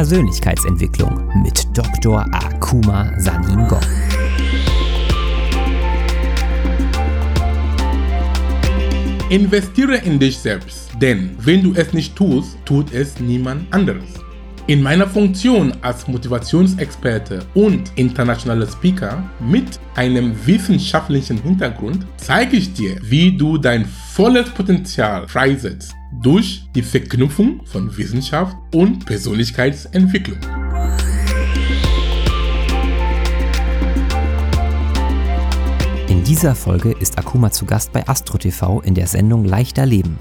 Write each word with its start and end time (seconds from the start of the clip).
Persönlichkeitsentwicklung 0.00 1.42
mit 1.42 1.62
Dr. 1.74 2.24
Akuma 2.32 3.12
Sanin 3.18 3.68
Gong. 3.68 3.82
Investiere 9.28 9.96
in 9.98 10.18
dich 10.18 10.38
selbst, 10.38 10.88
denn 11.02 11.36
wenn 11.38 11.62
du 11.62 11.74
es 11.74 11.92
nicht 11.92 12.16
tust, 12.16 12.56
tut 12.64 12.94
es 12.94 13.20
niemand 13.20 13.70
anderes. 13.74 14.24
In 14.70 14.82
meiner 14.82 15.08
Funktion 15.08 15.72
als 15.82 16.06
Motivationsexperte 16.06 17.44
und 17.54 17.90
internationaler 17.96 18.68
Speaker 18.68 19.28
mit 19.40 19.80
einem 19.96 20.32
wissenschaftlichen 20.46 21.42
Hintergrund 21.42 22.06
zeige 22.18 22.56
ich 22.56 22.72
dir, 22.72 22.96
wie 23.02 23.36
du 23.36 23.58
dein 23.58 23.84
volles 23.84 24.48
Potenzial 24.50 25.26
freisetzt 25.26 25.92
durch 26.22 26.62
die 26.72 26.82
Verknüpfung 26.82 27.66
von 27.66 27.96
Wissenschaft 27.96 28.56
und 28.72 29.04
Persönlichkeitsentwicklung. 29.06 30.38
In 36.06 36.22
dieser 36.22 36.54
Folge 36.54 36.92
ist 36.92 37.18
Akuma 37.18 37.50
zu 37.50 37.64
Gast 37.64 37.90
bei 37.90 38.06
Astro 38.06 38.38
TV 38.38 38.82
in 38.82 38.94
der 38.94 39.08
Sendung 39.08 39.44
Leichter 39.44 39.84
Leben. 39.84 40.16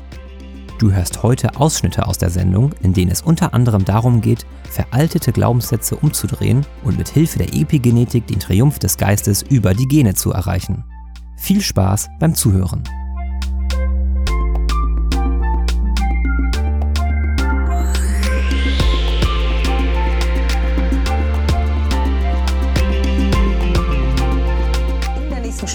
Du 0.80 0.94
hörst 0.94 1.24
heute 1.24 1.58
Ausschnitte 1.58 2.08
aus 2.08 2.20
der 2.20 2.30
Sendung, 2.30 2.72
in 2.82 2.94
denen 2.94 3.12
es 3.12 3.22
unter 3.22 3.54
anderem 3.54 3.84
darum 3.84 4.22
geht, 4.22 4.46
veraltete 4.64 5.34
Glaubenssätze 5.34 5.98
umzudrehen 5.98 6.66
und 6.86 6.98
mit 6.98 7.10
Hilfe 7.10 7.38
der 7.38 7.54
Epigenetik 7.54 8.28
den 8.28 8.40
Triumph 8.40 8.80
des 8.80 8.96
Geistes 8.96 9.42
über 9.42 9.74
die 9.74 9.90
Gene 9.90 10.14
zu 10.14 10.32
erreichen. 10.32 10.86
Viel 11.36 11.60
Spaß 11.60 12.08
beim 12.22 12.34
Zuhören. 12.34 12.86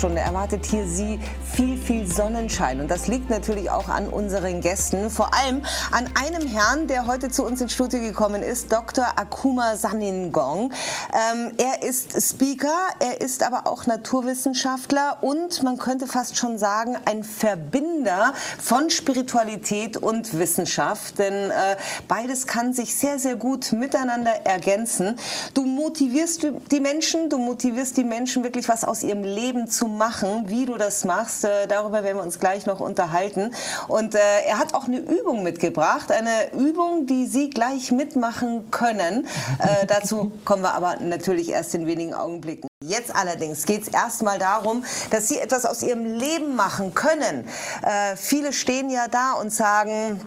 Stunde 0.05 0.21
erwartet 0.21 0.67
hier 0.67 0.87
Sie 0.87 1.19
viel, 1.55 1.79
viel 1.79 2.07
Sonnenschein. 2.07 2.81
Und 2.81 2.91
das 2.91 3.07
liegt 3.07 3.31
natürlich 3.31 3.71
auch 3.71 3.89
an 3.89 4.09
unseren 4.09 4.61
Gästen, 4.61 5.09
vor 5.09 5.33
allem 5.35 5.63
an 5.93 6.09
einem 6.15 6.49
Herrn, 6.49 6.89
der 6.89 7.07
heute 7.07 7.31
zu 7.31 7.45
uns 7.45 7.61
ins 7.61 7.73
Studio 7.73 8.01
gekommen 8.01 8.43
ist, 8.43 8.73
Dr. 8.73 9.07
Akuma 9.15 9.77
Saningong. 9.77 10.73
Ähm, 11.13 11.53
er 11.57 11.89
ist 11.89 12.21
Speaker, 12.21 12.75
er 12.99 13.21
ist 13.21 13.45
aber 13.45 13.69
auch 13.69 13.87
Naturwissenschaftler 13.87 15.19
und 15.21 15.63
man 15.63 15.79
könnte 15.79 16.09
fast 16.09 16.37
schon 16.37 16.59
sagen, 16.59 16.97
ein 17.05 17.23
Verbinder 17.23 18.35
von 18.59 18.91
Spiritualität 18.91 19.97
und 19.97 20.37
Wissenschaft. 20.37 21.21
Denn 21.21 21.51
äh, 21.51 21.77
beides 22.09 22.49
kann 22.49 22.73
sich 22.73 22.97
sehr, 22.97 23.21
sehr 23.21 23.37
gut 23.37 23.73
miteinander 23.73 24.33
ergänzen. 24.45 25.17
Du 25.55 25.65
motivierst 25.65 26.49
die 26.73 26.81
Menschen, 26.81 27.31
du 27.31 27.39
motivierst 27.39 27.97
die 27.97 28.05
Menschen 28.05 28.43
wirklich 28.43 28.69
was 28.69 28.83
aus 28.83 29.05
ihrem 29.05 29.23
Leben 29.23 29.69
zu 29.69 29.87
machen, 29.87 30.49
wie 30.49 30.67
du 30.67 30.77
das 30.77 31.05
machst. 31.05 31.44
Äh, 31.45 31.67
darüber 31.69 32.03
werden 32.03 32.17
wir 32.17 32.23
uns 32.23 32.41
gleich 32.41 32.67
noch 32.67 32.81
unterhalten. 32.81 33.55
Und 33.89 34.15
äh, 34.15 34.19
er 34.47 34.59
hat 34.59 34.75
auch 34.75 34.87
eine 34.87 34.99
Übung 34.99 35.43
mitgebracht, 35.43 36.11
eine 36.11 36.53
Übung, 36.53 37.07
die 37.07 37.27
Sie 37.27 37.51
gleich 37.51 37.93
mitmachen 37.93 38.71
können. 38.71 39.27
Äh, 39.59 39.87
dazu 39.87 40.33
kommen 40.45 40.63
wir 40.63 40.75
aber 40.75 40.97
natürlich 41.01 41.51
erst 41.51 41.75
in 41.75 41.87
wenigen 41.87 42.15
Augenblicken. 42.15 42.69
Jetzt 42.83 43.15
allerdings 43.15 43.65
geht 43.65 43.83
es 43.83 43.89
erstmal 43.89 44.39
darum, 44.39 44.85
dass 45.11 45.29
Sie 45.29 45.39
etwas 45.39 45.65
aus 45.65 45.83
Ihrem 45.83 46.05
Leben 46.05 46.55
machen 46.57 46.95
können. 46.95 47.49
Äh, 47.83 48.17
viele 48.17 48.53
stehen 48.53 48.91
ja 48.91 49.09
da 49.09 49.33
und 49.35 49.53
sagen, 49.53 50.21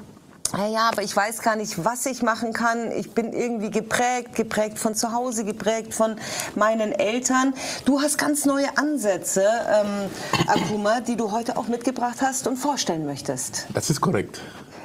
ja, 0.53 0.89
aber 0.89 1.03
ich 1.03 1.15
weiß 1.15 1.41
gar 1.41 1.55
nicht, 1.55 1.83
was 1.83 2.05
ich 2.05 2.21
machen 2.21 2.53
kann. 2.53 2.91
Ich 2.91 3.11
bin 3.11 3.33
irgendwie 3.33 3.69
geprägt, 3.69 4.33
geprägt 4.35 4.79
von 4.79 4.95
zu 4.95 5.11
Hause, 5.11 5.43
geprägt 5.43 5.93
von 5.93 6.15
meinen 6.55 6.93
Eltern. 6.93 7.53
Du 7.85 8.01
hast 8.01 8.17
ganz 8.17 8.45
neue 8.45 8.77
Ansätze, 8.77 9.43
ähm, 9.43 10.09
Akuma, 10.47 11.01
die 11.01 11.17
du 11.17 11.31
heute 11.31 11.57
auch 11.57 11.67
mitgebracht 11.67 12.17
hast 12.21 12.47
und 12.47 12.57
vorstellen 12.57 13.05
möchtest. 13.05 13.67
Das 13.73 13.89
ist 13.89 13.99
korrekt. 13.99 14.41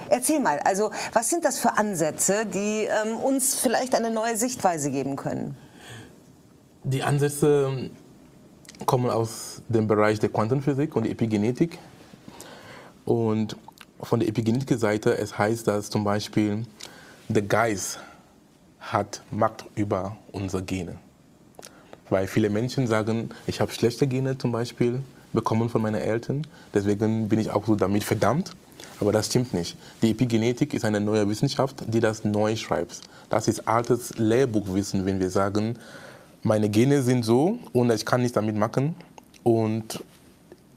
Erzähl 0.09 0.41
mal, 0.41 0.59
also 0.65 0.91
was 1.13 1.31
sind 1.31 1.45
das 1.45 1.59
für 1.59 1.79
Ansätze, 1.79 2.45
die 2.45 2.89
ähm, 3.05 3.17
uns 3.17 3.55
vielleicht 3.55 3.95
eine 3.95 4.11
neue 4.11 4.37
Sichtweise 4.37 4.91
geben 4.91 5.17
können? 5.17 5.57
Die 6.85 7.03
Ansätze 7.03 7.91
kommen 8.85 9.11
aus 9.11 9.63
dem 9.69 9.87
Bereich 9.87 10.19
der 10.19 10.29
Quantenphysik 10.29 10.97
und 10.97 11.07
Epigenetik. 11.07 11.79
Und 13.05 13.57
von 14.03 14.21
der 14.21 14.29
Epigenetik-Seite, 14.29 15.17
es 15.17 15.39
heißt, 15.39 15.67
dass 15.67 15.91
zum 15.91 16.05
Beispiel 16.05 16.65
der 17.29 17.43
Geist 17.43 17.99
hat 18.81 19.23
Macht 19.31 19.65
über 19.77 20.17
unsere 20.33 20.63
Gene. 20.63 20.97
Weil 22.11 22.27
viele 22.27 22.51
Menschen 22.51 22.87
sagen, 22.87 23.31
ich 23.47 23.61
habe 23.61 23.73
schlechte 23.73 24.07
Gene 24.07 24.37
zum 24.37 24.53
Beispiel 24.53 25.01
bekommen 25.33 25.69
von 25.69 25.81
meinen 25.81 26.01
Eltern, 26.01 26.47
deswegen 26.75 27.29
bin 27.29 27.39
ich 27.39 27.51
auch 27.51 27.65
so 27.67 27.75
damit 27.75 28.05
verdammt. 28.05 28.55
Aber 29.01 29.13
das 29.13 29.27
stimmt 29.27 29.55
nicht. 29.55 29.77
Die 30.03 30.11
Epigenetik 30.11 30.75
ist 30.75 30.85
eine 30.85 31.01
neue 31.01 31.29
Wissenschaft, 31.29 31.83
die 31.89 32.01
das 32.01 32.25
neu 32.25 32.55
schreibt. 32.57 33.01
Das 33.31 33.49
ist 33.49 33.67
altes 33.67 34.17
Lehrbuchwissen, 34.19 35.07
wenn 35.07 35.19
wir 35.19 35.31
sagen, 35.31 35.77
meine 36.43 36.69
Gene 36.69 37.03
sind 37.03 37.25
so 37.25 37.59
und 37.73 37.91
ich 37.91 38.05
kann 38.05 38.21
nichts 38.21 38.35
damit 38.35 38.57
machen. 38.57 38.95
Und 39.43 40.05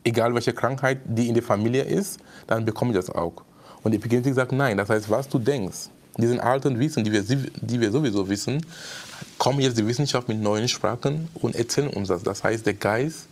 egal 0.06 0.34
welche 0.34 0.54
Krankheit 0.54 1.00
die 1.04 1.28
in 1.28 1.34
der 1.34 1.44
Familie 1.44 1.84
ist, 1.84 2.20
dann 2.48 2.64
bekomme 2.64 2.92
ich 2.92 2.98
das 2.98 3.10
auch. 3.10 3.44
Und 3.84 3.92
die 3.92 3.98
Epigenetik 3.98 4.34
sagt 4.34 4.54
nein. 4.54 4.78
Das 4.78 4.90
heißt, 4.90 5.10
was 5.10 5.28
du 5.28 5.40
denkst, 5.40 5.90
diesen 6.18 6.40
alten 6.40 6.80
Wissen, 6.80 7.04
die 7.04 7.12
wir, 7.12 7.24
die 7.24 7.82
wir 7.82 7.92
sowieso 7.92 8.30
wissen, 8.30 8.66
kommt 9.38 9.60
jetzt 9.60 9.78
die 9.78 9.86
Wissenschaft 9.86 10.30
mit 10.30 10.40
neuen 10.40 10.68
Sprachen 10.70 11.28
und 11.36 11.56
erzählen 11.56 11.90
uns 11.90 12.08
das. 12.08 12.24
Das 12.24 12.44
heißt, 12.44 12.66
der 12.66 12.76
Geist 12.76 13.28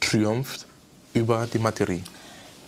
triumpht 0.00 0.66
über 1.12 1.46
die 1.52 1.58
Materie. 1.58 2.00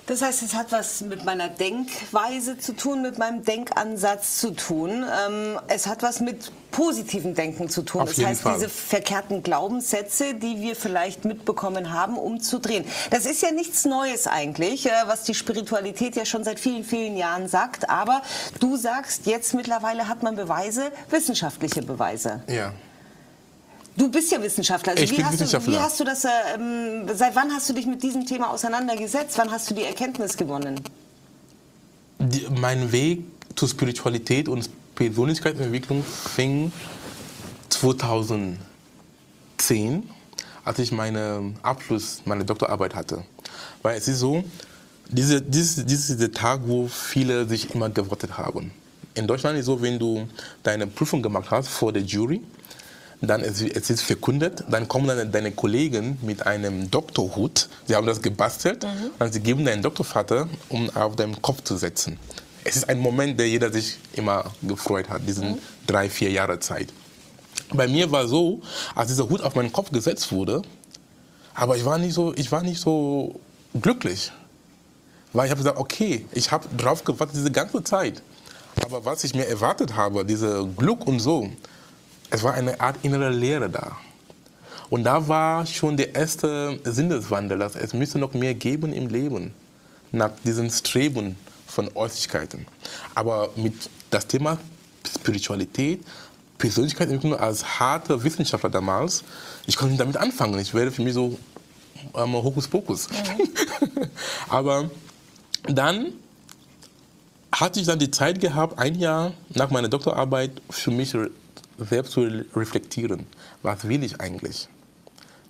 Das 0.06 0.22
heißt, 0.22 0.42
es 0.42 0.54
hat 0.54 0.70
was 0.70 1.00
mit 1.00 1.24
meiner 1.24 1.48
Denkweise 1.48 2.58
zu 2.58 2.74
tun, 2.74 3.02
mit 3.02 3.18
meinem 3.18 3.44
Denkansatz 3.44 4.38
zu 4.38 4.52
tun. 4.52 5.04
Ähm, 5.04 5.58
es 5.66 5.88
hat 5.88 6.02
was 6.04 6.20
mit 6.20 6.52
positivem 6.70 7.34
Denken 7.34 7.68
zu 7.68 7.82
tun. 7.82 8.02
Auf 8.02 8.14
das 8.14 8.24
heißt, 8.24 8.42
Fall. 8.42 8.54
diese 8.54 8.68
verkehrten 8.68 9.42
Glaubenssätze, 9.42 10.34
die 10.34 10.60
wir 10.60 10.76
vielleicht 10.76 11.24
mitbekommen 11.24 11.92
haben, 11.92 12.18
umzudrehen. 12.18 12.84
Das 13.10 13.26
ist 13.26 13.42
ja 13.42 13.50
nichts 13.50 13.84
Neues 13.84 14.28
eigentlich, 14.28 14.86
äh, 14.86 14.92
was 15.06 15.24
die 15.24 15.34
Spiritualität 15.34 16.14
ja 16.14 16.24
schon 16.24 16.44
seit 16.44 16.60
vielen, 16.60 16.84
vielen 16.84 17.16
Jahren 17.16 17.48
sagt. 17.48 17.90
Aber 17.90 18.22
du 18.60 18.76
sagst, 18.76 19.26
jetzt 19.26 19.54
mittlerweile 19.54 20.06
hat 20.06 20.22
man 20.22 20.36
Beweise, 20.36 20.92
wissenschaftliche 21.10 21.82
Beweise. 21.82 22.42
Ja. 22.48 22.72
Du 23.96 24.10
bist 24.10 24.30
ja 24.30 24.42
Wissenschaftler. 24.42 24.92
Also 24.92 25.04
Ich 25.04 25.12
wie, 25.12 25.16
bin 25.16 25.24
hast 25.24 25.34
Wissenschaftler. 25.34 25.72
Du, 25.72 25.78
wie 25.78 25.82
hast 25.82 26.00
du 26.00 26.04
das, 26.04 26.24
äh, 26.24 26.28
ähm, 26.54 27.08
seit 27.14 27.34
wann 27.34 27.50
hast 27.52 27.68
du 27.68 27.72
dich 27.72 27.86
mit 27.86 28.02
diesem 28.02 28.26
Thema 28.26 28.50
auseinandergesetzt? 28.50 29.38
Wann 29.38 29.50
hast 29.50 29.70
du 29.70 29.74
die 29.74 29.84
Erkenntnis 29.84 30.36
gewonnen? 30.36 30.80
Die, 32.18 32.46
mein 32.60 32.92
Weg 32.92 33.24
zur 33.54 33.68
Spiritualität 33.68 34.48
und 34.48 34.68
Persönlichkeitsentwicklung 34.94 36.04
fing 36.04 36.72
2010, 37.70 38.58
als 40.64 40.78
ich 40.78 40.92
meinen 40.92 41.58
Abschluss, 41.62 42.22
meine 42.24 42.44
Doktorarbeit 42.44 42.94
hatte. 42.94 43.24
Weil 43.82 43.96
es 43.96 44.08
ist 44.08 44.20
so, 44.20 44.44
diese, 45.08 45.40
dies, 45.40 45.84
dies 45.86 46.10
ist 46.10 46.20
der 46.20 46.32
Tag, 46.32 46.60
wo 46.64 46.88
viele 46.88 47.46
sich 47.46 47.74
immer 47.74 47.88
gewartet 47.88 48.36
haben. 48.36 48.72
In 49.14 49.26
Deutschland 49.26 49.56
ist 49.56 49.60
es 49.62 49.66
so, 49.66 49.80
wenn 49.80 49.98
du 49.98 50.28
deine 50.62 50.86
Prüfung 50.86 51.22
gemacht 51.22 51.50
hast 51.50 51.68
vor 51.68 51.92
der 51.92 52.02
Jury, 52.02 52.42
dann 53.20 53.40
es, 53.40 53.62
es 53.62 53.90
ist 53.90 54.02
verkündet, 54.02 54.64
dann 54.68 54.88
kommen 54.88 55.08
dann 55.08 55.32
deine 55.32 55.52
Kollegen 55.52 56.18
mit 56.22 56.46
einem 56.46 56.90
Doktorhut, 56.90 57.68
sie 57.86 57.94
haben 57.94 58.06
das 58.06 58.20
gebastelt, 58.22 58.86
und 59.18 59.32
sie 59.32 59.40
geben 59.40 59.64
deinen 59.64 59.82
Doktorvater, 59.82 60.48
um 60.68 60.90
auf 60.90 61.16
deinen 61.16 61.40
Kopf 61.40 61.62
zu 61.64 61.76
setzen. 61.76 62.18
Es 62.64 62.76
ist 62.76 62.88
ein 62.88 62.98
Moment, 62.98 63.38
der 63.38 63.48
jeder 63.48 63.72
sich 63.72 63.98
immer 64.14 64.50
gefreut 64.62 65.08
hat, 65.08 65.22
diesen 65.26 65.58
drei, 65.86 66.10
vier 66.10 66.30
Jahre 66.30 66.58
Zeit. 66.58 66.92
Bei 67.72 67.88
mir 67.88 68.10
war 68.10 68.28
so, 68.28 68.60
als 68.94 69.08
dieser 69.08 69.28
Hut 69.28 69.40
auf 69.40 69.54
meinen 69.54 69.72
Kopf 69.72 69.90
gesetzt 69.90 70.30
wurde, 70.32 70.62
aber 71.54 71.76
ich 71.76 71.84
war 71.84 71.98
nicht 71.98 72.14
so, 72.14 72.34
ich 72.34 72.52
war 72.52 72.62
nicht 72.62 72.80
so 72.80 73.40
glücklich. 73.80 74.30
Weil 75.32 75.46
ich 75.46 75.50
habe 75.50 75.58
gesagt, 75.58 75.78
okay, 75.78 76.26
ich 76.32 76.50
habe 76.50 76.66
drauf 76.76 77.04
gewartet 77.04 77.36
diese 77.36 77.50
ganze 77.50 77.82
Zeit. 77.82 78.22
Aber 78.84 79.04
was 79.04 79.24
ich 79.24 79.34
mir 79.34 79.46
erwartet 79.46 79.96
habe, 79.96 80.24
diese 80.24 80.66
Glück 80.76 81.06
und 81.06 81.20
so, 81.20 81.50
es 82.30 82.42
war 82.42 82.54
eine 82.54 82.80
Art 82.80 82.96
innere 83.02 83.30
Leere 83.30 83.70
da. 83.70 83.96
Und 84.88 85.04
da 85.04 85.26
war 85.26 85.66
schon 85.66 85.96
der 85.96 86.14
erste 86.14 86.78
Sinneswandel, 86.84 87.58
dass 87.58 87.74
es 87.74 87.92
müsste 87.92 88.18
noch 88.18 88.34
mehr 88.34 88.54
geben 88.54 88.92
im 88.92 89.08
Leben, 89.08 89.52
nach 90.12 90.30
diesem 90.44 90.70
Streben 90.70 91.36
von 91.66 91.90
Äußerlichkeiten. 91.94 92.66
Aber 93.14 93.50
mit 93.56 93.74
das 94.10 94.26
Thema 94.26 94.58
Spiritualität, 95.06 96.04
Persönlichkeitsentwicklung 96.58 97.38
als 97.38 97.80
harter 97.80 98.22
Wissenschaftler 98.22 98.70
damals, 98.70 99.24
ich 99.66 99.76
konnte 99.76 99.92
nicht 99.92 100.00
damit 100.00 100.16
anfangen. 100.16 100.58
Ich 100.58 100.72
wäre 100.72 100.90
für 100.90 101.02
mich 101.02 101.14
so 101.14 101.38
ähm, 102.14 102.32
Hokuspokus. 102.34 103.08
Aber 104.48 104.90
dann 105.64 106.12
hatte 107.52 107.80
ich 107.80 107.86
dann 107.86 107.98
die 107.98 108.10
Zeit 108.10 108.40
gehabt, 108.40 108.78
ein 108.78 108.94
Jahr 108.94 109.32
nach 109.50 109.70
meiner 109.70 109.88
Doktorarbeit 109.88 110.50
für 110.70 110.90
mich 110.90 111.14
selbst 111.78 112.12
zu 112.12 112.28
reflektieren. 112.54 113.26
Was 113.62 113.86
will 113.88 114.02
ich 114.02 114.20
eigentlich? 114.20 114.68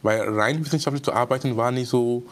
Weil 0.02 0.20
rein 0.38 0.64
wissenschaftlich 0.64 1.02
zu 1.02 1.12
arbeiten 1.12 1.56
war 1.56 1.70
nicht 1.70 1.88
so. 1.88 2.22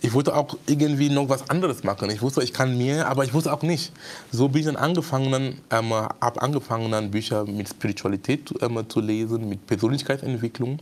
Ich 0.00 0.12
wollte 0.12 0.34
auch 0.34 0.56
irgendwie 0.66 1.08
noch 1.10 1.28
was 1.28 1.48
anderes 1.48 1.84
machen. 1.84 2.10
Ich 2.10 2.22
wusste, 2.22 2.42
ich 2.42 2.52
kann 2.52 2.76
mehr, 2.76 3.08
aber 3.08 3.24
ich 3.24 3.32
wusste 3.32 3.52
auch 3.52 3.62
nicht. 3.62 3.92
So 4.32 4.48
bin 4.48 4.60
ich 4.60 4.66
dann 4.66 4.76
angefangen, 4.76 5.60
ähm, 5.70 5.92
habe 5.92 6.42
angefangen, 6.42 6.90
dann 6.90 7.10
Bücher 7.12 7.44
mit 7.44 7.68
Spiritualität 7.68 8.52
ähm, 8.60 8.84
zu 8.88 9.00
lesen, 9.00 9.48
mit 9.48 9.64
Persönlichkeitsentwicklung. 9.66 10.80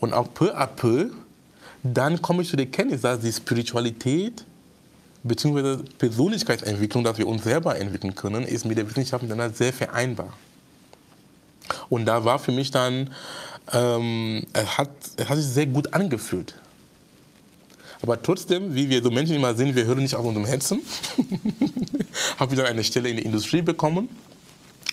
Und 0.00 0.12
auch 0.12 0.34
peu 0.34 0.52
à 0.56 0.66
peu, 0.66 1.10
dann 1.82 2.20
komme 2.20 2.42
ich 2.42 2.48
zu 2.48 2.56
der 2.56 2.66
Kenntnis, 2.66 3.02
dass 3.02 3.20
die 3.20 3.32
Spiritualität 3.32 4.44
bzw. 5.22 5.84
Persönlichkeitsentwicklung, 5.98 7.04
dass 7.04 7.18
wir 7.18 7.28
uns 7.28 7.44
selber 7.44 7.78
entwickeln 7.78 8.14
können, 8.14 8.44
ist 8.44 8.64
mit 8.64 8.78
der 8.78 8.88
Wissenschaft 8.88 9.24
dann 9.28 9.54
sehr 9.54 9.72
vereinbar. 9.72 10.32
Und 11.88 12.06
da 12.06 12.24
war 12.24 12.38
für 12.38 12.52
mich 12.52 12.70
dann, 12.70 13.10
ähm, 13.72 14.46
es, 14.52 14.78
hat, 14.78 14.90
es 15.16 15.28
hat 15.28 15.36
sich 15.36 15.46
sehr 15.46 15.66
gut 15.66 15.94
angefühlt. 15.94 16.54
Aber 18.02 18.20
trotzdem, 18.22 18.74
wie 18.74 18.88
wir 18.88 19.02
so 19.02 19.10
Menschen 19.10 19.36
immer 19.36 19.54
sind, 19.54 19.76
wir 19.76 19.84
hören 19.84 19.98
nicht 19.98 20.14
auf 20.14 20.24
unserem 20.24 20.46
Herzen. 20.46 20.80
habe 22.38 22.56
dann 22.56 22.66
eine 22.66 22.82
Stelle 22.82 23.10
in 23.10 23.16
der 23.16 23.26
Industrie 23.26 23.62
bekommen. 23.62 24.08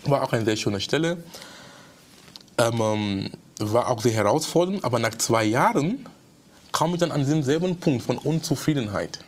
War 0.06 0.24
auch 0.24 0.34
eine 0.34 0.44
sehr 0.44 0.58
schöne 0.58 0.82
Stelle. 0.82 1.24
Ähm, 2.58 3.30
war 3.60 3.90
auch 3.90 4.02
sehr 4.02 4.12
herausfordernd, 4.14 4.84
aber 4.84 5.00
nach 5.00 5.16
zwei 5.16 5.46
Jahren 5.46 6.06
kam 6.72 6.94
ich 6.94 7.00
dann 7.00 7.12
an 7.12 7.26
denselben 7.26 7.78
Punkt 7.78 8.04
von 8.04 8.18
Unzufriedenheit. 8.18 9.20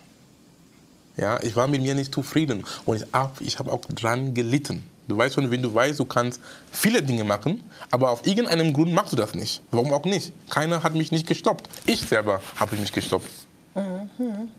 Ja, 1.18 1.42
ich 1.42 1.56
war 1.56 1.68
mit 1.68 1.81
mir 1.81 1.95
nicht 1.95 2.13
zufrieden 2.13 2.63
und 2.86 2.98
ich 2.98 3.06
habe 3.13 3.44
ich 3.44 3.60
hab 3.60 3.68
auch 3.68 3.81
dran 3.86 4.34
gelitten. 4.34 4.84
Du 5.10 5.18
weißt 5.18 5.36
schon, 5.36 5.50
wenn 5.50 5.62
du 5.62 5.74
weißt, 5.74 6.00
du 6.00 6.06
kannst 6.06 6.40
viele 6.72 7.02
Dinge 7.02 7.24
machen, 7.24 7.64
aber 7.90 8.12
auf 8.12 8.26
irgendeinem 8.28 8.72
Grund 8.74 8.94
machst 8.94 9.12
du 9.12 9.18
das 9.18 9.34
nicht. 9.34 9.62
Warum 9.72 9.92
auch 9.92 10.06
nicht? 10.06 10.32
Keiner 10.50 10.84
hat 10.84 10.94
mich 10.94 11.12
nicht 11.12 11.28
gestoppt. 11.28 11.68
Ich 11.88 12.02
selber 12.02 12.42
habe 12.56 12.76
mich 12.76 12.92
gestoppt. 12.92 13.28
Mhm. 13.74 14.50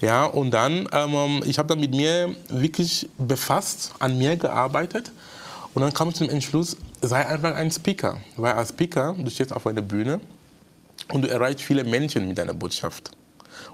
Ja, 0.00 0.26
und 0.26 0.52
dann, 0.52 0.88
ähm, 0.92 1.42
ich 1.44 1.58
habe 1.58 1.68
dann 1.68 1.80
mit 1.80 1.90
mir 1.90 2.34
wirklich 2.48 3.08
befasst, 3.18 3.92
an 3.98 4.18
mir 4.18 4.36
gearbeitet. 4.36 5.10
Und 5.74 5.82
dann 5.82 5.92
kam 5.92 6.10
ich 6.10 6.14
zum 6.14 6.28
Entschluss, 6.28 6.76
sei 7.00 7.26
einfach 7.26 7.56
ein 7.56 7.70
Speaker. 7.70 8.18
Weil 8.36 8.52
als 8.52 8.68
Speaker, 8.68 9.16
du 9.18 9.30
stehst 9.30 9.52
auf 9.52 9.66
einer 9.66 9.82
Bühne 9.82 10.20
und 11.10 11.22
du 11.22 11.28
erreichst 11.28 11.62
viele 11.62 11.82
Menschen 11.82 12.28
mit 12.28 12.38
deiner 12.38 12.54
Botschaft. 12.54 13.10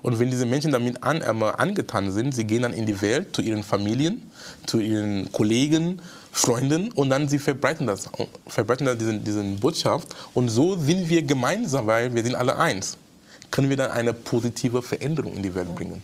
Und 0.02 0.18
wenn 0.18 0.30
diese 0.30 0.46
Menschen 0.46 0.72
damit 0.72 1.02
an, 1.02 1.20
äh, 1.20 1.44
angetan 1.56 2.12
sind, 2.12 2.34
sie 2.34 2.44
gehen 2.44 2.62
dann 2.62 2.72
in 2.72 2.86
die 2.86 3.00
Welt 3.00 3.34
zu 3.34 3.42
ihren 3.42 3.62
Familien, 3.62 4.30
zu 4.66 4.78
ihren 4.78 5.30
Kollegen, 5.32 6.00
Freunden 6.30 6.92
und 6.92 7.10
dann 7.10 7.28
sie 7.28 7.38
verbreiten 7.38 7.86
das, 7.86 8.08
verbreiten 8.46 8.86
das 8.86 8.98
diesen, 8.98 9.24
diesen 9.24 9.58
Botschaft. 9.58 10.08
Und 10.34 10.48
so 10.48 10.76
sind 10.76 11.08
wir 11.08 11.22
gemeinsam, 11.22 11.86
weil 11.86 12.14
wir 12.14 12.22
sind 12.22 12.36
alle 12.36 12.56
eins. 12.56 12.96
Können 13.50 13.70
wir 13.70 13.76
dann 13.76 13.90
eine 13.90 14.12
positive 14.12 14.82
Veränderung 14.82 15.34
in 15.34 15.42
die 15.42 15.54
Welt 15.54 15.74
bringen. 15.74 16.02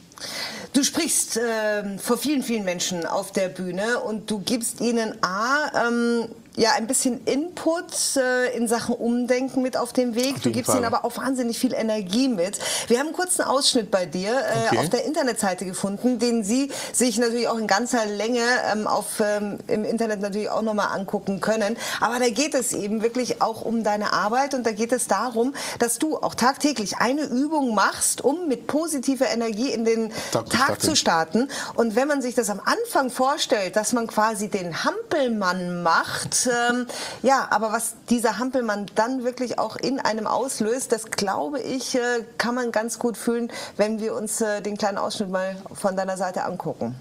Du 0.73 0.83
sprichst 0.83 1.37
äh, 1.37 1.99
vor 1.99 2.19
vielen, 2.19 2.43
vielen 2.43 2.65
Menschen 2.65 3.07
auf 3.07 3.31
der 3.33 3.49
Bühne 3.49 4.01
und 4.01 4.29
du 4.31 4.41
gibst 4.41 4.81
ihnen 4.81 5.15
A, 5.23 5.87
ähm, 5.87 6.29
ja 6.57 6.73
ein 6.77 6.87
bisschen 6.87 7.25
Input 7.25 8.17
äh, 8.17 8.57
in 8.57 8.69
Sachen 8.69 8.95
Umdenken 8.95 9.63
mit 9.63 9.77
auf 9.77 9.93
den 9.93 10.15
Weg. 10.15 10.41
Du 10.43 10.51
gibst 10.51 10.71
Fall. 10.71 10.77
ihnen 10.77 10.85
aber 10.85 11.05
auch 11.05 11.17
wahnsinnig 11.17 11.59
viel 11.59 11.75
Energie 11.75 12.29
mit. 12.29 12.59
Wir 12.87 12.99
haben 12.99 13.09
einen 13.09 13.17
kurzen 13.17 13.43
Ausschnitt 13.43 13.91
bei 13.91 14.07
dir 14.07 14.31
äh, 14.31 14.67
okay. 14.69 14.79
auf 14.79 14.89
der 14.89 15.05
Internetseite 15.05 15.65
gefunden, 15.65 16.19
den 16.19 16.45
Sie 16.45 16.71
sich 16.93 17.19
natürlich 17.19 17.49
auch 17.49 17.59
in 17.59 17.67
ganzer 17.67 18.07
Länge 18.07 18.43
ähm, 18.73 18.87
auf, 18.87 19.21
ähm, 19.21 19.59
im 19.67 19.85
Internet 19.85 20.21
natürlich 20.21 20.49
auch 20.49 20.63
nochmal 20.63 20.89
angucken 20.95 21.41
können. 21.41 21.77
Aber 22.01 22.21
da 22.21 22.29
geht 22.29 22.55
es 22.55 22.73
eben 22.73 23.03
wirklich 23.03 23.43
auch 23.43 23.63
um 23.63 23.83
deine 23.83 24.13
Arbeit 24.13 24.55
und 24.55 24.65
da 24.65 24.71
geht 24.71 24.93
es 24.93 25.09
darum, 25.09 25.55
dass 25.81 25.99
du 25.99 26.19
auch 26.19 26.37
tagtäglich 26.37 26.99
eine 26.99 27.23
Übung 27.23 27.75
machst, 27.75 28.23
um 28.23 28.47
mit 28.47 28.69
positiver 28.69 29.27
Energie 29.29 29.71
in 29.71 29.85
den 29.85 30.13
Tag, 30.31 30.51
Tag 30.51 30.81
zu 30.81 30.95
starten. 30.95 31.49
Und 31.75 31.97
wenn 31.97 32.07
man 32.07 32.23
sich 32.23 32.37
das 32.37 32.49
am 32.49 32.61
Anfang 32.65 33.11
vorstellt, 33.11 33.75
dass 33.75 33.93
man 33.93 34.07
quasi 34.07 34.49
den 34.49 34.85
Hampelmann 34.85 35.83
macht, 35.83 36.44
ähm, 36.47 36.87
ja, 37.23 37.49
aber 37.51 37.73
was 37.73 37.95
dieser 38.11 38.39
Hampelmann 38.39 38.87
dann 38.95 39.25
wirklich 39.25 39.59
auch 39.59 39.77
in 39.77 40.01
einem 40.01 40.27
auslöst, 40.27 40.93
das 40.93 41.11
glaube 41.11 41.61
ich, 41.61 41.95
äh, 41.95 42.25
kann 42.39 42.55
man 42.55 42.73
ganz 42.73 42.99
gut 42.99 43.17
fühlen, 43.17 43.51
wenn 43.77 44.01
wir 44.01 44.15
uns 44.15 44.41
äh, 44.41 44.61
den 44.61 44.77
kleinen 44.77 44.99
Ausschnitt 44.99 45.31
mal 45.31 45.57
von 45.73 45.97
deiner 45.97 46.17
Seite 46.17 46.45
angucken. 46.45 46.95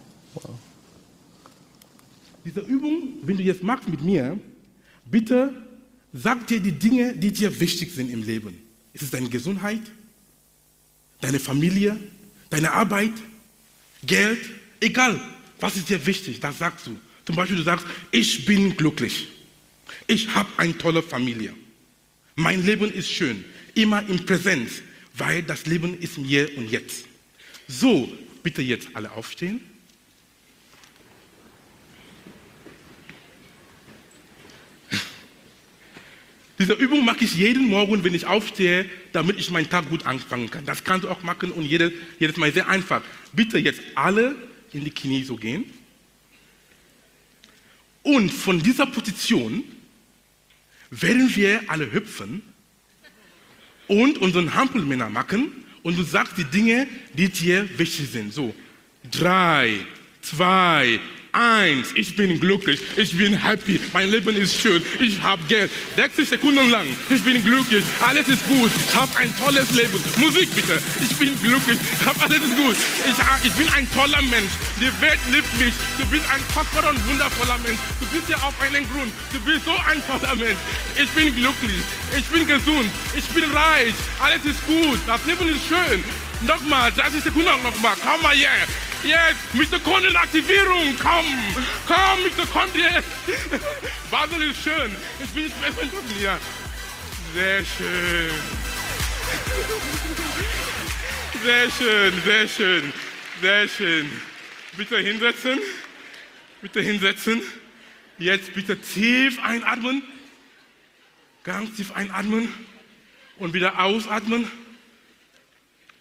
Diese 2.45 2.59
Übung, 2.59 3.19
wenn 3.23 3.37
du 3.37 3.43
jetzt 3.43 3.63
machst 3.63 3.87
mit 3.87 4.01
mir, 4.01 4.37
bitte 5.05 5.53
sag 6.11 6.45
dir 6.47 6.59
die 6.59 6.77
Dinge, 6.77 7.13
die 7.13 7.31
dir 7.31 7.59
wichtig 7.59 7.93
sind 7.93 8.09
im 8.09 8.23
Leben. 8.23 8.61
Ist 8.93 9.03
es 9.03 9.11
deine 9.11 9.29
Gesundheit, 9.29 9.81
deine 11.21 11.39
Familie, 11.39 11.97
deine 12.49 12.71
Arbeit, 12.71 13.13
Geld, 14.05 14.39
egal, 14.79 15.19
was 15.59 15.77
ist 15.77 15.89
dir 15.89 16.05
wichtig, 16.05 16.39
das 16.39 16.59
sagst 16.59 16.87
du. 16.87 16.97
Zum 17.25 17.35
Beispiel, 17.35 17.57
du 17.57 17.63
sagst, 17.63 17.85
ich 18.11 18.45
bin 18.45 18.75
glücklich. 18.75 19.29
Ich 20.07 20.33
habe 20.33 20.49
eine 20.57 20.77
tolle 20.77 21.01
Familie. 21.01 21.53
Mein 22.35 22.65
Leben 22.65 22.91
ist 22.91 23.11
schön, 23.11 23.45
immer 23.75 24.07
in 24.07 24.25
Präsenz, 24.25 24.81
weil 25.13 25.43
das 25.43 25.65
Leben 25.65 25.97
ist 25.99 26.17
mir 26.17 26.49
und 26.57 26.69
jetzt. 26.69 27.05
So, 27.67 28.11
bitte 28.41 28.61
jetzt 28.61 28.89
alle 28.93 29.11
aufstehen. 29.11 29.61
Diese 36.59 36.73
Übung 36.73 37.05
mache 37.05 37.23
ich 37.23 37.35
jeden 37.35 37.69
Morgen, 37.69 38.03
wenn 38.03 38.13
ich 38.13 38.25
aufstehe, 38.25 38.89
damit 39.13 39.39
ich 39.39 39.49
meinen 39.51 39.69
Tag 39.69 39.87
gut 39.89 40.05
anfangen 40.05 40.51
kann. 40.51 40.65
Das 40.65 40.83
kannst 40.83 41.05
du 41.05 41.09
auch 41.09 41.23
machen 41.23 41.51
und 41.51 41.63
jedes, 41.63 41.93
jedes 42.19 42.35
Mal 42.37 42.51
sehr 42.51 42.67
einfach. 42.67 43.01
Bitte 43.31 43.57
jetzt 43.59 43.79
alle 43.95 44.35
in 44.73 44.83
die 44.83 44.91
Knie 44.91 45.23
so 45.23 45.37
gehen. 45.37 45.65
Und 48.03 48.31
von 48.31 48.61
dieser 48.61 48.85
Position 48.85 49.63
werden 50.91 51.35
wir 51.35 51.61
alle 51.67 51.91
hüpfen 51.91 52.41
und 53.87 54.17
unseren 54.19 54.53
Hampelmänner 54.53 55.09
machen 55.09 55.51
und 55.81 55.97
du 55.97 56.03
sagst 56.03 56.37
die 56.37 56.43
Dinge, 56.43 56.87
die 57.13 57.29
dir 57.29 57.67
wichtig 57.77 58.09
sind. 58.11 58.33
So, 58.33 58.53
drei, 59.09 59.79
zwei, 60.21 60.99
eins, 61.33 61.89
ich 61.95 62.15
bin 62.15 62.39
glücklich, 62.39 62.79
ich 62.95 63.17
bin 63.17 63.33
happy, 63.33 63.79
mein 63.91 64.09
Leben 64.09 64.35
ist 64.35 64.59
schön, 64.59 64.81
ich 64.99 65.21
habe 65.21 65.41
Geld. 65.47 65.71
60 65.95 66.29
Sekunden 66.29 66.69
lang, 66.69 66.85
ich 67.09 67.23
bin 67.23 67.43
glücklich, 67.43 67.83
alles 68.05 68.27
ist 68.27 68.47
gut, 68.47 68.71
ich 68.75 68.95
habe 68.95 69.17
ein 69.17 69.33
tolles 69.37 69.71
Leben. 69.71 69.99
Musik 70.17 70.53
bitte, 70.55 70.79
ich 71.01 71.15
bin 71.17 71.37
glücklich, 71.41 71.79
ich 71.99 72.05
habe 72.05 72.21
alles 72.21 72.37
ist 72.37 72.55
gut. 72.55 72.75
Ich, 73.05 73.47
ich 73.47 73.53
bin 73.53 73.67
ein 73.73 73.87
toller 73.93 74.21
Mensch, 74.21 74.51
die 74.79 75.01
Welt 75.01 75.19
liebt 75.31 75.59
mich, 75.59 75.73
du 75.97 76.05
bist 76.05 76.23
ein 76.29 76.41
kostbarer 76.53 76.91
und 76.91 77.09
wundervoller 77.09 77.57
Mensch, 77.65 77.79
du 77.99 78.05
bist 78.07 78.29
ja 78.29 78.37
auf 78.37 78.53
einen 78.61 78.87
Grund, 78.91 79.11
du 79.33 79.39
bist 79.41 79.65
so 79.65 79.73
ein 79.89 80.01
toller 80.05 80.35
Mensch. 80.35 80.59
Ich 81.01 81.09
bin 81.09 81.33
glücklich, 81.35 81.81
ich 82.15 82.25
bin 82.25 82.47
gesund, 82.47 82.89
ich 83.17 83.25
bin 83.33 83.45
reich, 83.51 83.93
alles 84.21 84.45
ist 84.45 84.65
gut, 84.67 84.99
das 85.07 85.25
Leben 85.25 85.49
ist 85.49 85.65
schön. 85.67 86.03
Nochmal, 86.45 86.91
30 86.91 87.23
Sekunden 87.23 87.47
nochmal, 87.47 87.95
komm 88.03 88.21
mal 88.21 88.35
hier. 88.35 88.49
Jetzt, 89.03 89.53
Mitochondrienaktivierung, 89.53 90.95
komm, 90.97 91.25
komm, 91.85 92.23
Mitochondrien. 92.23 93.03
Basel 94.09 94.43
ist 94.43 94.63
schön. 94.63 94.95
Ich 95.21 95.29
bin 95.31 95.43
jetzt 95.43 95.61
besser 95.61 95.87
hier. 96.17 96.39
Sehr 97.33 97.65
schön. 97.65 98.31
Sehr 101.43 101.69
schön, 101.69 102.13
sehr 102.23 102.47
schön, 102.47 102.93
sehr 103.41 103.67
schön. 103.67 104.11
Bitte 104.77 104.97
hinsetzen. 104.99 105.59
Bitte 106.61 106.81
hinsetzen. 106.81 107.41
Jetzt 108.19 108.53
bitte 108.53 108.79
tief 108.79 109.37
einatmen. 109.43 110.01
Ganz 111.43 111.75
tief 111.75 111.91
einatmen 111.91 112.47
und 113.37 113.53
wieder 113.53 113.79
ausatmen. 113.79 114.49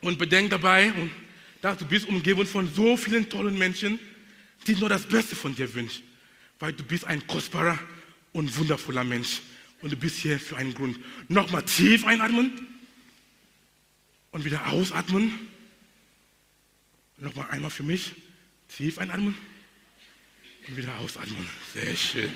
Und 0.03 0.19
bedenk 0.19 0.51
dabei, 0.51 0.93
und 0.93 1.11
dass 1.63 1.79
du 1.79 1.87
bist 1.87 2.07
umgeben 2.09 2.45
von 2.45 2.71
so 2.75 2.97
vielen 2.97 3.31
tollen 3.31 3.57
Menschen, 3.57 3.99
die 4.67 4.75
nur 4.75 4.89
das 4.89 5.07
Beste 5.07 5.35
von 5.37 5.55
dir 5.55 5.73
wünschen. 5.73 6.03
Weil 6.59 6.73
du 6.73 6.83
bist 6.85 7.05
ein 7.05 7.27
kostbarer 7.27 7.79
und 8.33 8.55
wundervoller 8.59 9.05
Mensch. 9.05 9.41
Und 9.81 9.93
du 9.93 9.97
bist 9.97 10.19
hier 10.19 10.39
für 10.39 10.57
einen 10.57 10.75
Grund. 10.75 10.99
Nochmal 11.29 11.63
tief 11.65 12.05
einatmen 12.05 12.67
und 14.33 14.45
wieder 14.45 14.67
ausatmen. 14.69 15.49
Nochmal 17.17 17.49
einmal 17.51 17.71
für 17.71 17.85
mich. 17.85 18.13
Tief 18.69 18.99
einatmen 18.99 19.37
und 20.69 20.77
wieder 20.77 20.97
ausatmen. 20.99 21.49
Sehr 21.73 21.97
schön. 21.97 22.31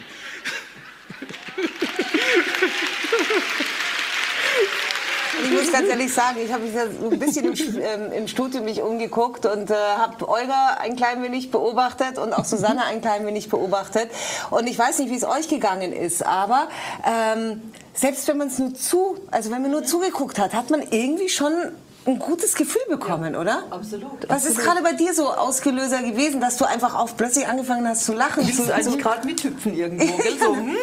Ich 5.45 5.51
muss 5.51 5.73
ganz 5.73 5.89
ehrlich 5.89 6.13
sagen, 6.13 6.39
ich 6.45 6.53
habe 6.53 6.63
mich 6.63 6.73
so 6.73 7.11
ein 7.11 7.19
bisschen 7.19 7.45
im, 7.45 7.81
ähm, 7.81 8.13
im 8.13 8.29
Studio 8.29 8.63
mich 8.63 8.83
umgeguckt 8.83 9.45
und 9.47 9.71
äh, 9.71 9.75
habe 9.75 10.29
Olga 10.29 10.79
ein 10.81 10.97
klein 10.97 11.23
wenig 11.23 11.51
beobachtet 11.51 12.19
und 12.19 12.33
auch 12.33 12.45
Susanne 12.45 12.85
ein 12.85 13.01
klein 13.01 13.27
wenig 13.27 13.49
beobachtet. 13.49 14.11
Und 14.51 14.67
ich 14.67 14.79
weiß 14.79 14.99
nicht, 15.01 15.11
wie 15.11 15.17
es 15.17 15.25
euch 15.25 15.49
gegangen 15.49 15.93
ist, 15.93 16.25
aber 16.25 16.69
ähm, 17.05 17.63
selbst 17.93 18.27
wenn 18.29 18.39
man 18.39 18.49
es 18.49 18.59
nur 18.59 18.75
zu, 18.75 19.17
also 19.31 19.51
wenn 19.51 19.63
man 19.63 19.71
nur 19.71 19.85
zugeguckt 19.85 20.39
hat, 20.39 20.55
hat 20.55 20.71
man 20.71 20.83
irgendwie 20.83 21.29
schon 21.29 21.53
ein 22.07 22.19
gutes 22.19 22.55
Gefühl 22.55 22.83
bekommen, 22.89 23.35
ja, 23.35 23.41
oder? 23.41 23.63
Absolut. 23.71 24.29
Was 24.29 24.45
ist 24.45 24.59
gerade 24.59 24.83
bei 24.83 24.93
dir 24.93 25.13
so 25.13 25.29
Auslöser 25.29 26.03
gewesen, 26.03 26.41
dass 26.41 26.57
du 26.57 26.65
einfach 26.65 26.95
auf 26.95 27.17
plötzlich 27.17 27.47
angefangen 27.47 27.87
hast 27.89 28.05
zu 28.05 28.13
lachen? 28.13 28.47
Willst 28.47 28.61
du 28.61 28.73
eigentlich 28.73 28.99
gerade 28.99 29.27
mithüpfen 29.27 29.75
irgendwo? 29.75 30.07
so, 30.07 30.57
hm? 30.57 30.77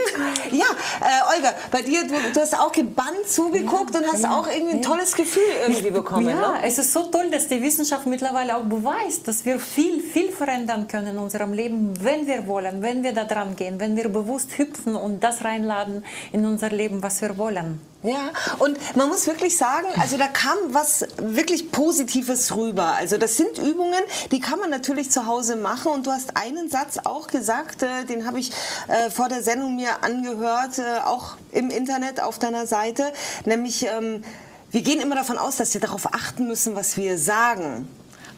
ja, 0.51 0.65
äh, 1.01 1.35
Olga, 1.35 1.53
bei 1.71 1.81
dir, 1.81 2.03
du, 2.03 2.13
du, 2.33 2.41
hast 2.41 2.59
auch 2.59 2.71
gebannt 2.71 3.27
zugeguckt 3.27 3.93
ja, 3.93 4.01
und 4.01 4.07
hast 4.11 4.23
ja, 4.23 4.37
auch 4.37 4.47
irgendwie 4.47 4.75
ein 4.75 4.81
tolles 4.81 5.15
Gefühl 5.15 5.43
irgendwie 5.67 5.91
bekommen. 5.91 6.27
Ja, 6.27 6.53
ne? 6.53 6.57
es 6.63 6.77
ist 6.77 6.91
so 6.91 7.03
toll, 7.03 7.29
dass 7.31 7.47
die 7.47 7.61
Wissenschaft 7.61 8.05
mittlerweile 8.05 8.57
auch 8.57 8.63
beweist, 8.63 9.27
dass 9.27 9.45
wir 9.45 9.59
viel, 9.59 10.01
viel 10.01 10.31
verändern 10.31 10.87
können 10.87 11.07
in 11.07 11.17
unserem 11.17 11.53
Leben, 11.53 11.93
wenn 12.01 12.27
wir 12.27 12.47
wollen, 12.47 12.81
wenn 12.81 13.03
wir 13.03 13.13
da 13.13 13.23
dran 13.23 13.55
gehen, 13.55 13.79
wenn 13.79 13.95
wir 13.95 14.09
bewusst 14.09 14.57
hüpfen 14.57 14.95
und 14.95 15.23
das 15.23 15.43
reinladen 15.43 16.03
in 16.31 16.45
unser 16.45 16.69
Leben, 16.69 17.01
was 17.01 17.21
wir 17.21 17.37
wollen. 17.37 17.79
Ja, 18.03 18.31
und 18.59 18.77
man 18.97 19.07
muss 19.07 19.27
wirklich 19.27 19.57
sagen, 19.57 19.87
also 19.97 20.17
da 20.17 20.27
kam 20.27 20.57
was 20.71 21.07
wirklich 21.17 21.71
Positives 21.71 22.55
rüber. 22.55 22.95
Also 22.95 23.17
das 23.17 23.37
sind 23.37 23.57
Übungen, 23.57 24.01
die 24.31 24.39
kann 24.39 24.59
man 24.59 24.69
natürlich 24.69 25.11
zu 25.11 25.25
Hause 25.25 25.55
machen. 25.55 25.91
Und 25.91 26.07
du 26.07 26.11
hast 26.11 26.35
einen 26.37 26.69
Satz 26.69 26.97
auch 27.03 27.27
gesagt, 27.27 27.83
äh, 27.83 28.05
den 28.05 28.25
habe 28.25 28.39
ich 28.39 28.51
äh, 28.87 29.09
vor 29.09 29.29
der 29.29 29.43
Sendung 29.43 29.75
mir 29.75 30.03
angehört, 30.03 30.79
äh, 30.79 30.99
auch 31.05 31.37
im 31.51 31.69
Internet 31.69 32.21
auf 32.21 32.39
deiner 32.39 32.67
Seite, 32.67 33.11
nämlich 33.45 33.85
ähm, 33.85 34.23
wir 34.71 34.81
gehen 34.81 34.99
immer 35.01 35.13
davon 35.13 35.37
aus, 35.37 35.57
dass 35.57 35.75
wir 35.75 35.81
darauf 35.81 36.15
achten 36.15 36.47
müssen, 36.47 36.75
was 36.75 36.97
wir 36.97 37.19
sagen. 37.19 37.87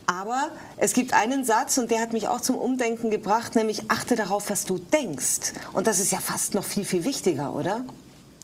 Aber 0.05 0.51
es 0.75 0.93
gibt 0.93 1.13
einen 1.13 1.45
Satz 1.45 1.77
und 1.77 1.89
der 1.89 2.01
hat 2.01 2.13
mich 2.13 2.27
auch 2.27 2.41
zum 2.41 2.57
Umdenken 2.57 3.09
gebracht, 3.09 3.55
nämlich 3.55 3.89
achte 3.89 4.15
darauf, 4.15 4.49
was 4.49 4.65
du 4.65 4.77
denkst. 4.77 5.53
Und 5.71 5.87
das 5.87 5.99
ist 5.99 6.11
ja 6.11 6.19
fast 6.19 6.53
noch 6.53 6.65
viel, 6.65 6.83
viel 6.83 7.05
wichtiger, 7.05 7.55
oder? 7.55 7.85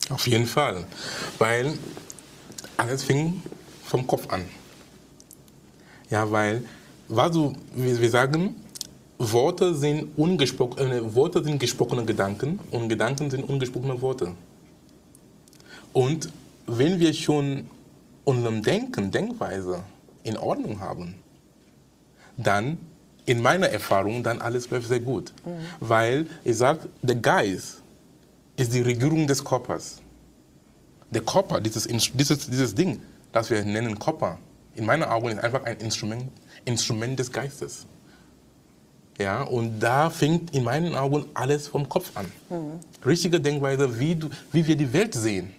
Auf 0.08 0.26
jeden 0.26 0.46
Fall, 0.46 0.84
weil 1.38 1.78
alles 2.78 3.04
fing 3.04 3.42
vom 3.92 4.06
Kopf 4.06 4.26
an. 4.32 4.42
Ja, 6.08 6.30
weil, 6.30 6.64
was 7.08 7.32
du, 7.32 7.52
wir 7.74 8.10
sagen, 8.10 8.56
Worte 9.18 9.74
sind, 9.74 10.16
ungesprochene, 10.16 10.96
äh, 10.96 11.14
Worte 11.14 11.44
sind 11.44 11.58
gesprochene 11.58 12.04
Gedanken 12.06 12.58
und 12.70 12.88
Gedanken 12.88 13.30
sind 13.30 13.44
ungesprochene 13.44 14.00
Worte. 14.00 14.34
Und 15.92 16.30
wenn 16.66 17.00
wir 17.00 17.12
schon 17.12 17.68
unserem 18.24 18.62
Denken, 18.62 19.10
Denkweise 19.10 19.82
in 20.24 20.38
Ordnung 20.38 20.80
haben, 20.80 21.16
dann 22.38 22.78
in 23.26 23.42
meiner 23.42 23.68
Erfahrung, 23.68 24.22
dann 24.22 24.40
alles 24.40 24.70
läuft 24.70 24.88
sehr 24.88 25.00
gut. 25.00 25.34
Mhm. 25.44 25.50
Weil 25.80 26.26
ich 26.44 26.56
sage, 26.56 26.88
der 27.02 27.16
Geist 27.16 27.82
ist 28.56 28.72
die 28.72 28.80
Regierung 28.80 29.26
des 29.26 29.44
Körpers. 29.44 30.00
Der 31.10 31.20
Körper, 31.20 31.60
dieses, 31.60 31.86
dieses, 32.14 32.48
dieses 32.48 32.74
Ding, 32.74 33.02
das 33.32 33.50
wir 33.50 33.64
nennen 33.64 33.98
Körper, 33.98 34.38
in 34.74 34.86
meinen 34.86 35.04
Augen 35.04 35.28
ist 35.28 35.38
einfach 35.38 35.64
ein 35.64 35.76
Instrument, 35.78 36.30
Instrument 36.64 37.18
des 37.18 37.30
Geistes. 37.30 37.86
Ja, 39.18 39.42
und 39.42 39.78
da 39.80 40.08
fängt 40.10 40.54
in 40.54 40.64
meinen 40.64 40.94
Augen 40.94 41.26
alles 41.34 41.68
vom 41.68 41.88
Kopf 41.88 42.10
an. 42.16 42.26
Mhm. 42.48 42.80
Richtige 43.04 43.40
Denkweise, 43.40 43.98
wie, 43.98 44.14
du, 44.14 44.30
wie 44.52 44.66
wir 44.66 44.76
die 44.76 44.90
Welt 44.92 45.14
sehen. 45.14 45.52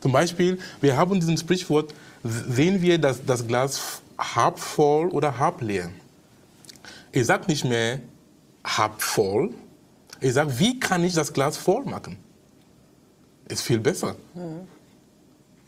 Zum 0.00 0.12
Beispiel, 0.12 0.58
wir 0.80 0.96
haben 0.96 1.18
diesen 1.18 1.38
Sprichwort, 1.38 1.94
sehen 2.22 2.82
wir 2.82 2.98
das, 2.98 3.24
das 3.24 3.46
Glas 3.46 4.02
halb 4.18 4.58
voll 4.58 5.08
oder 5.08 5.38
halb 5.38 5.62
leer. 5.62 5.90
Ich 7.10 7.26
sage 7.26 7.44
nicht 7.46 7.64
mehr 7.64 8.00
halb 8.64 9.00
voll, 9.00 9.54
ich 10.20 10.32
sage, 10.32 10.58
wie 10.58 10.78
kann 10.78 11.04
ich 11.04 11.14
das 11.14 11.32
Glas 11.32 11.56
voll 11.56 11.84
machen? 11.84 12.16
Ist 13.48 13.62
viel 13.62 13.78
besser. 13.78 14.16
Mhm. 14.34 14.66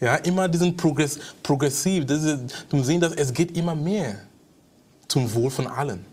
Ja, 0.00 0.16
immer 0.16 0.48
diesen 0.48 0.76
Progress, 0.76 1.18
progressiv, 1.42 2.06
diese, 2.06 2.46
du 2.68 2.82
sehen, 2.82 3.00
dass 3.00 3.14
es 3.14 3.32
geht 3.32 3.56
immer 3.56 3.74
mehr 3.74 4.16
zum 5.08 5.32
Wohl 5.32 5.50
von 5.50 5.66
allen. 5.66 6.04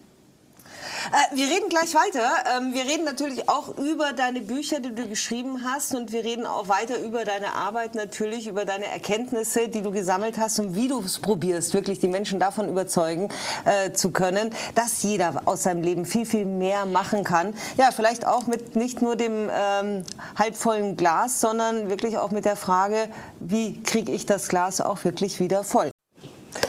Äh, 1.11 1.35
wir 1.35 1.47
reden 1.47 1.69
gleich 1.69 1.93
weiter. 1.93 2.29
Ähm, 2.57 2.73
wir 2.73 2.83
reden 2.83 3.03
natürlich 3.03 3.49
auch 3.49 3.77
über 3.77 4.13
deine 4.13 4.41
Bücher, 4.41 4.79
die 4.79 4.93
du 4.93 5.07
geschrieben 5.07 5.63
hast. 5.63 5.93
Und 5.95 6.11
wir 6.11 6.23
reden 6.23 6.45
auch 6.45 6.67
weiter 6.67 6.99
über 6.99 7.25
deine 7.25 7.53
Arbeit 7.53 7.95
natürlich, 7.95 8.47
über 8.47 8.65
deine 8.65 8.85
Erkenntnisse, 8.85 9.67
die 9.67 9.81
du 9.81 9.91
gesammelt 9.91 10.37
hast 10.37 10.59
und 10.59 10.75
wie 10.75 10.87
du 10.87 11.01
es 11.01 11.19
probierst, 11.19 11.73
wirklich 11.73 11.99
die 11.99 12.07
Menschen 12.07 12.39
davon 12.39 12.69
überzeugen 12.69 13.29
äh, 13.65 13.91
zu 13.91 14.11
können, 14.11 14.51
dass 14.75 15.03
jeder 15.03 15.41
aus 15.45 15.63
seinem 15.63 15.83
Leben 15.83 16.05
viel, 16.05 16.25
viel 16.25 16.45
mehr 16.45 16.85
machen 16.85 17.23
kann. 17.23 17.53
Ja, 17.77 17.91
vielleicht 17.91 18.25
auch 18.25 18.47
mit 18.47 18.75
nicht 18.75 19.01
nur 19.01 19.15
dem 19.15 19.49
ähm, 19.49 20.03
halbvollen 20.37 20.95
Glas, 20.95 21.41
sondern 21.41 21.89
wirklich 21.89 22.17
auch 22.17 22.31
mit 22.31 22.45
der 22.45 22.55
Frage, 22.55 23.09
wie 23.39 23.81
kriege 23.83 24.11
ich 24.11 24.25
das 24.25 24.47
Glas 24.47 24.79
auch 24.79 25.03
wirklich 25.03 25.39
wieder 25.39 25.63
voll? 25.63 25.91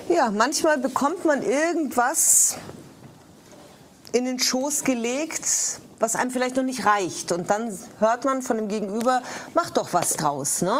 Ja, 0.08 0.30
manchmal 0.30 0.78
bekommt 0.78 1.24
man 1.24 1.42
irgendwas 1.42 2.56
in 4.14 4.24
den 4.24 4.38
Schoß 4.38 4.84
gelegt, 4.84 5.44
was 5.98 6.14
einem 6.14 6.30
vielleicht 6.30 6.56
noch 6.56 6.62
nicht 6.62 6.86
reicht. 6.86 7.32
Und 7.32 7.50
dann 7.50 7.76
hört 7.98 8.24
man 8.24 8.42
von 8.42 8.56
dem 8.56 8.68
Gegenüber, 8.68 9.22
mach 9.54 9.70
doch 9.70 9.92
was 9.92 10.14
draus. 10.14 10.62
Ne? 10.62 10.78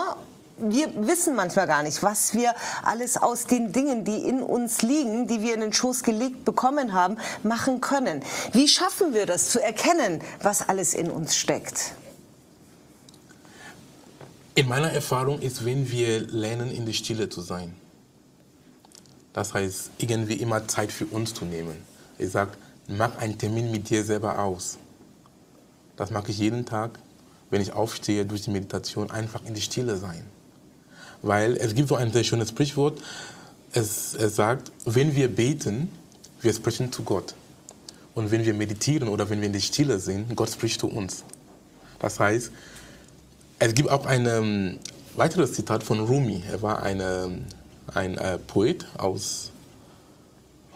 wir 0.57 0.88
wissen 1.07 1.35
manchmal 1.35 1.67
gar 1.67 1.83
nicht, 1.83 2.03
was 2.03 2.35
wir 2.35 2.55
alles 2.85 3.17
aus 3.17 3.47
den 3.47 3.73
Dingen, 3.73 4.05
die 4.05 4.19
in 4.19 4.41
uns 4.43 4.83
liegen, 4.83 5.26
die 5.26 5.43
wir 5.43 5.55
in 5.55 5.61
den 5.61 5.73
Schoß 5.73 6.03
gelegt 6.03 6.45
bekommen 6.45 6.93
haben, 6.93 7.17
machen 7.43 7.81
können. 7.81 8.23
Wie 8.53 8.69
schaffen 8.69 9.14
wir 9.14 9.26
das 9.26 9.50
zu 9.50 9.61
erkennen, 9.61 10.23
was 10.43 10.69
alles 10.69 10.95
in 10.95 11.11
uns 11.11 11.37
steckt? 11.37 11.95
In 14.55 14.69
meiner 14.69 14.93
Erfahrung 14.93 15.41
ist, 15.41 15.64
wenn 15.64 15.91
wir 15.91 16.21
lernen, 16.21 16.71
in 16.71 16.87
die 16.87 16.95
Stille 16.95 17.29
zu 17.29 17.41
sein. 17.41 17.75
Das 19.33 19.53
heißt, 19.53 19.91
irgendwie 19.99 20.35
immer 20.35 20.69
Zeit 20.69 20.93
für 20.93 21.07
uns 21.07 21.35
zu 21.35 21.45
nehmen. 21.45 21.75
Ich 22.19 22.31
sage, 22.31 22.53
mach 22.88 23.17
einen 23.19 23.38
Termin 23.38 23.71
mit 23.71 23.91
dir 23.91 24.05
selber 24.05 24.38
aus. 24.38 24.79
Das 25.97 26.11
mache 26.11 26.31
ich 26.31 26.38
jeden 26.38 26.67
Tag, 26.67 26.99
wenn 27.50 27.61
ich 27.61 27.73
aufstehe 27.73 28.26
durch 28.26 28.43
die 28.43 28.50
Meditation, 28.50 29.11
einfach 29.11 29.45
in 29.45 29.55
die 29.55 29.61
Stille 29.61 29.97
sein. 29.97 30.25
Weil 31.23 31.57
es 31.57 31.75
gibt 31.75 31.88
so 31.88 31.97
ein 31.97 32.12
sehr 32.12 32.25
schönes 32.25 32.50
Sprichwort, 32.50 33.00
es, 33.73 34.14
es 34.14 34.37
sagt, 34.37 34.71
wenn 34.85 35.14
wir 35.17 35.29
beten, 35.29 35.91
wir 36.41 36.53
sprechen 36.53 36.93
zu 36.93 37.03
Gott. 37.03 37.35
Und 38.14 38.31
wenn 38.31 38.45
wir 38.45 38.55
meditieren 38.55 39.09
oder 39.09 39.29
wenn 39.29 39.41
wir 39.41 39.47
in 39.47 39.53
die 39.53 39.61
Stille 39.61 39.99
sind, 39.99 40.37
Gott 40.37 40.50
spricht 40.50 40.81
zu 40.81 40.88
uns. 40.88 41.25
Das 41.99 42.21
heißt, 42.21 42.53
es 43.59 43.75
gibt 43.75 43.91
auch 43.91 44.07
ein 44.07 44.26
ähm, 44.26 44.79
weiteres 45.17 45.55
Zitat 45.55 45.83
von 45.83 46.00
Rumi. 46.00 46.43
Er 46.50 46.62
war 46.62 46.83
eine, 46.83 47.41
ein 47.93 48.19
äh, 48.19 48.38
Poet 48.38 48.87
aus 48.99 49.50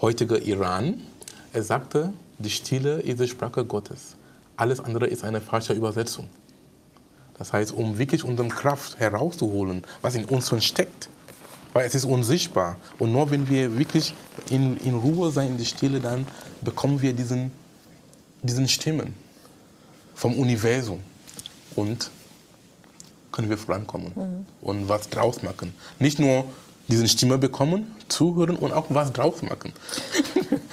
heutiger 0.01 0.41
Iran. 0.41 1.03
Er 1.53 1.63
sagte, 1.63 2.13
die 2.39 2.51
Stille 2.51 3.01
ist 3.01 3.21
die 3.21 3.29
Sprache 3.29 3.65
Gottes. 3.65 4.17
Alles 4.57 4.81
andere 4.81 5.07
ist 5.07 5.25
eine 5.25 5.41
falsche 5.41 5.73
Übersetzung. 5.73 6.29
Das 7.39 7.53
heißt, 7.53 7.73
um 7.73 7.99
wirklich 7.99 8.25
unsere 8.25 8.49
Kraft 8.49 8.99
herauszuholen, 8.99 9.85
was 10.03 10.15
in 10.17 10.25
uns 10.25 10.49
schon 10.49 10.61
steckt, 10.61 11.09
weil 11.73 11.87
es 11.87 11.95
ist 11.95 12.05
unsichtbar. 12.05 12.77
Und 12.99 13.13
nur 13.13 13.31
wenn 13.31 13.49
wir 13.49 13.79
wirklich 13.79 14.15
in, 14.51 14.77
in 14.79 14.97
Ruhe 14.97 15.31
sein, 15.31 15.49
in 15.51 15.59
der 15.59 15.65
Stille, 15.65 16.01
dann 16.01 16.27
bekommen 16.61 17.01
wir 17.01 17.13
diesen, 17.13 17.53
diesen 18.43 18.69
Stimmen 18.69 19.15
vom 20.15 20.35
Universum 20.37 21.01
und 21.77 22.11
können 23.31 23.49
wir 23.49 23.59
vorankommen 23.59 24.13
mhm. 24.15 24.47
und 24.61 24.89
was 24.89 25.09
draus 25.09 25.43
machen. 25.43 25.73
Nicht 26.01 26.19
nur 26.19 26.45
diese 26.89 27.07
Stimme 27.07 27.39
bekommen, 27.39 27.95
zuhören 28.09 28.57
und 28.57 28.73
auch 28.73 28.87
was 28.89 29.13
drauf 29.13 29.43
machen. 29.43 29.73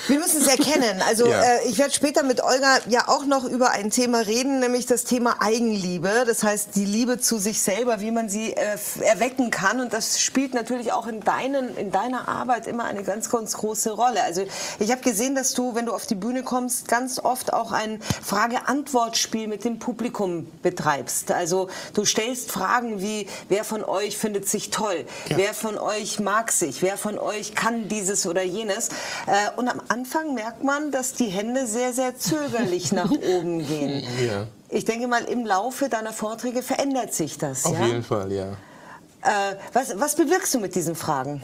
Wir 0.08 0.20
müssen 0.20 0.42
es 0.42 0.48
erkennen. 0.48 1.01
Also 1.08 1.27
ja. 1.27 1.42
äh, 1.42 1.68
ich 1.68 1.77
werde 1.77 1.94
später 1.94 2.24
mit 2.24 2.44
Olga 2.44 2.77
ja 2.88 3.08
auch 3.08 3.25
noch 3.25 3.44
über 3.46 3.72
ein 3.72 3.89
Thema 3.89 4.20
reden, 4.20 4.60
nämlich 4.60 4.86
das 4.86 5.04
Thema 5.04 5.42
Eigenliebe. 5.42 6.24
Das 6.25 6.44
heißt 6.44 6.75
die 6.75 6.86
Liebe 6.86 7.20
zu 7.20 7.38
sich 7.38 7.62
selber, 7.62 8.00
wie 8.01 8.12
man 8.12 8.30
sie 8.30 8.54
äh, 8.54 8.77
erwecken 9.01 9.51
kann. 9.51 9.80
Und 9.80 9.94
das 9.94 10.22
spielt 10.22 10.54
natürlich 10.54 10.92
auch 10.92 11.08
in, 11.08 11.22
deinen, 11.22 11.75
in 11.77 11.92
deiner 11.92 12.27
Arbeit 12.27 12.68
immer 12.68 12.86
eine 12.86 13.04
ganz, 13.04 13.30
ganz 13.30 13.54
große 13.54 13.92
Rolle. 13.92 14.24
Also 14.24 14.46
ich 14.80 14.92
habe 14.92 15.01
gesehen, 15.01 15.36
dass 15.36 15.54
du, 15.54 15.75
wenn 15.75 15.86
du 15.86 15.94
auf 15.94 16.06
die 16.06 16.15
Bühne 16.15 16.44
kommst, 16.44 16.88
ganz 16.88 17.20
oft 17.20 17.54
auch 17.54 17.72
ein 17.72 18.01
Frage-Antwort-Spiel 18.01 19.48
mit 19.48 19.63
dem 19.63 19.80
Publikum 19.80 20.48
betreibst. 20.62 21.32
Also 21.32 21.70
du 21.94 22.06
stellst 22.06 22.51
Fragen 22.51 23.01
wie, 23.01 23.27
wer 23.50 23.63
von 23.63 23.84
euch 23.84 24.18
findet 24.18 24.48
sich 24.48 24.70
toll? 24.70 25.06
Ja. 25.30 25.38
Wer 25.38 25.54
von 25.54 25.77
euch 25.77 26.20
mag 26.20 26.51
sich? 26.51 26.82
Wer 26.82 26.98
von 26.98 27.18
euch 27.25 27.55
kann 27.55 27.88
dieses 27.89 28.25
oder 28.25 28.44
jenes. 28.44 28.89
Äh, 29.27 29.58
und 29.58 29.67
am 29.67 29.82
Anfang 29.89 30.34
merkt 30.34 30.63
man, 30.63 30.91
dass 30.91 31.13
die 31.13 31.27
Hände 31.27 31.67
sehr, 31.67 31.94
sehr 31.94 32.17
zögerlich 32.17 32.91
nach 32.91 33.12
oben 33.36 33.65
gehen. 33.65 34.03
Ja. 34.25 34.48
Ich 34.70 34.86
denke 34.86 35.08
mal, 35.08 35.24
im 35.25 35.46
Laufe 35.46 35.89
deiner 35.89 36.13
Vorträge 36.13 36.62
verändert 36.63 37.13
sich 37.13 37.38
das. 37.38 37.65
Auf 37.65 37.77
ja? 37.77 37.88
jeden 37.88 38.03
Fall, 38.03 38.32
ja. 38.32 38.51
Äh, 39.22 39.55
was, 39.74 40.00
was 40.00 40.15
bewirkst 40.15 40.53
du 40.53 40.60
mit 40.60 40.75
diesen 40.75 40.96
Fragen? 40.96 41.44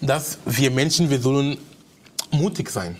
Dass 0.00 0.38
wir 0.44 0.70
Menschen, 0.70 1.10
wir 1.10 1.20
sollen 1.20 1.58
mutig 2.30 2.70
sein. 2.70 2.96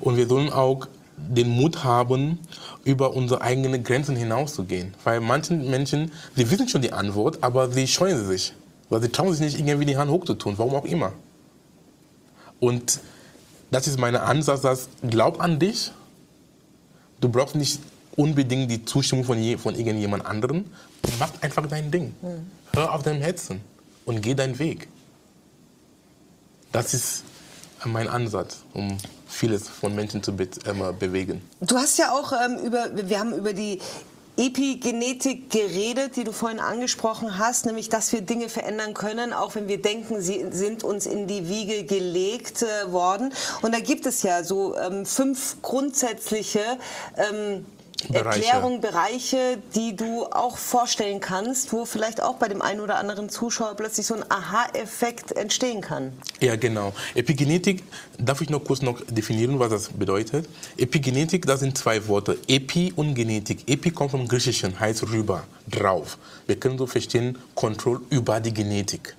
Und 0.00 0.16
wir 0.16 0.26
sollen 0.26 0.52
auch 0.52 0.86
den 1.16 1.48
Mut 1.48 1.82
haben, 1.84 2.38
über 2.84 3.14
unsere 3.14 3.42
eigenen 3.42 3.82
Grenzen 3.82 4.16
hinauszugehen. 4.16 4.94
Weil 5.04 5.20
manche 5.20 5.54
Menschen, 5.54 6.12
sie 6.36 6.50
wissen 6.50 6.68
schon 6.68 6.82
die 6.82 6.92
Antwort, 6.92 7.38
aber 7.42 7.70
sie 7.70 7.86
scheuen 7.86 8.26
sich. 8.26 8.54
Weil 8.88 9.02
sie 9.02 9.08
trauen 9.10 9.32
sich 9.32 9.40
nicht, 9.40 9.58
irgendwie 9.58 9.86
die 9.86 9.96
Hand 9.96 10.10
hochzutun, 10.10 10.56
warum 10.56 10.74
auch 10.74 10.84
immer. 10.84 11.12
Und 12.60 13.00
das 13.70 13.86
ist 13.86 13.98
mein 13.98 14.16
Ansatz, 14.16 14.62
dass 14.62 14.88
glaub 15.08 15.40
an 15.40 15.58
dich. 15.58 15.92
Du 17.20 17.28
brauchst 17.28 17.54
nicht 17.54 17.80
unbedingt 18.16 18.70
die 18.70 18.84
Zustimmung 18.84 19.24
von, 19.24 19.38
je, 19.38 19.56
von 19.56 19.74
irgendjemand 19.74 20.24
anderem. 20.24 20.64
Mach 21.18 21.30
einfach 21.40 21.66
dein 21.66 21.90
Ding. 21.90 22.14
Mhm. 22.22 22.50
Hör 22.72 22.94
auf 22.94 23.02
deinem 23.02 23.20
Herzen 23.20 23.60
und 24.04 24.22
geh 24.22 24.34
deinen 24.34 24.58
Weg. 24.58 24.88
Das 26.72 26.94
ist 26.94 27.24
mein 27.84 28.08
Ansatz, 28.08 28.58
um 28.74 28.98
vieles 29.26 29.68
von 29.68 29.94
Menschen 29.94 30.22
zu 30.22 30.34
be 30.34 30.48
äh, 30.64 30.92
bewegen. 30.98 31.42
Du 31.60 31.76
hast 31.76 31.98
ja 31.98 32.12
auch 32.12 32.32
ähm, 32.32 32.58
über, 32.64 32.88
wir 32.92 33.18
haben 33.18 33.32
über 33.34 33.52
die 33.52 33.80
Epigenetik 34.38 35.50
geredet, 35.50 36.14
die 36.14 36.22
du 36.22 36.32
vorhin 36.32 36.60
angesprochen 36.60 37.38
hast, 37.38 37.66
nämlich 37.66 37.88
dass 37.88 38.12
wir 38.12 38.20
Dinge 38.20 38.48
verändern 38.48 38.94
können, 38.94 39.32
auch 39.32 39.56
wenn 39.56 39.66
wir 39.66 39.82
denken, 39.82 40.20
sie 40.20 40.46
sind 40.50 40.84
uns 40.84 41.06
in 41.06 41.26
die 41.26 41.48
Wiege 41.48 41.84
gelegt 41.84 42.62
äh, 42.62 42.92
worden. 42.92 43.34
Und 43.62 43.74
da 43.74 43.80
gibt 43.80 44.06
es 44.06 44.22
ja 44.22 44.44
so 44.44 44.76
ähm, 44.76 45.04
fünf 45.04 45.60
grundsätzliche 45.60 46.60
ähm, 47.16 47.66
Bereiche. 48.06 48.44
Erklärung, 48.44 48.80
Bereiche, 48.80 49.58
die 49.74 49.96
du 49.96 50.24
auch 50.26 50.56
vorstellen 50.56 51.20
kannst, 51.20 51.72
wo 51.72 51.84
vielleicht 51.84 52.22
auch 52.22 52.36
bei 52.36 52.48
dem 52.48 52.62
einen 52.62 52.80
oder 52.80 52.96
anderen 52.96 53.28
Zuschauer 53.28 53.74
plötzlich 53.74 54.06
so 54.06 54.14
ein 54.14 54.24
Aha-Effekt 54.30 55.32
entstehen 55.32 55.80
kann. 55.80 56.12
Ja, 56.40 56.54
genau. 56.56 56.94
Epigenetik, 57.14 57.82
darf 58.16 58.40
ich 58.40 58.50
noch 58.50 58.62
kurz 58.64 58.82
noch 58.82 59.00
definieren, 59.08 59.58
was 59.58 59.70
das 59.70 59.88
bedeutet? 59.88 60.48
Epigenetik, 60.76 61.44
das 61.44 61.60
sind 61.60 61.76
zwei 61.76 62.06
Worte. 62.06 62.38
Epi 62.46 62.92
und 62.94 63.14
Genetik. 63.14 63.68
Epi 63.68 63.90
kommt 63.90 64.12
vom 64.12 64.28
Griechischen, 64.28 64.78
heißt 64.78 65.10
rüber, 65.10 65.44
drauf. 65.68 66.18
Wir 66.46 66.58
können 66.58 66.78
so 66.78 66.86
verstehen, 66.86 67.36
Kontrolle 67.54 68.00
über 68.10 68.38
die 68.40 68.54
Genetik. 68.54 69.16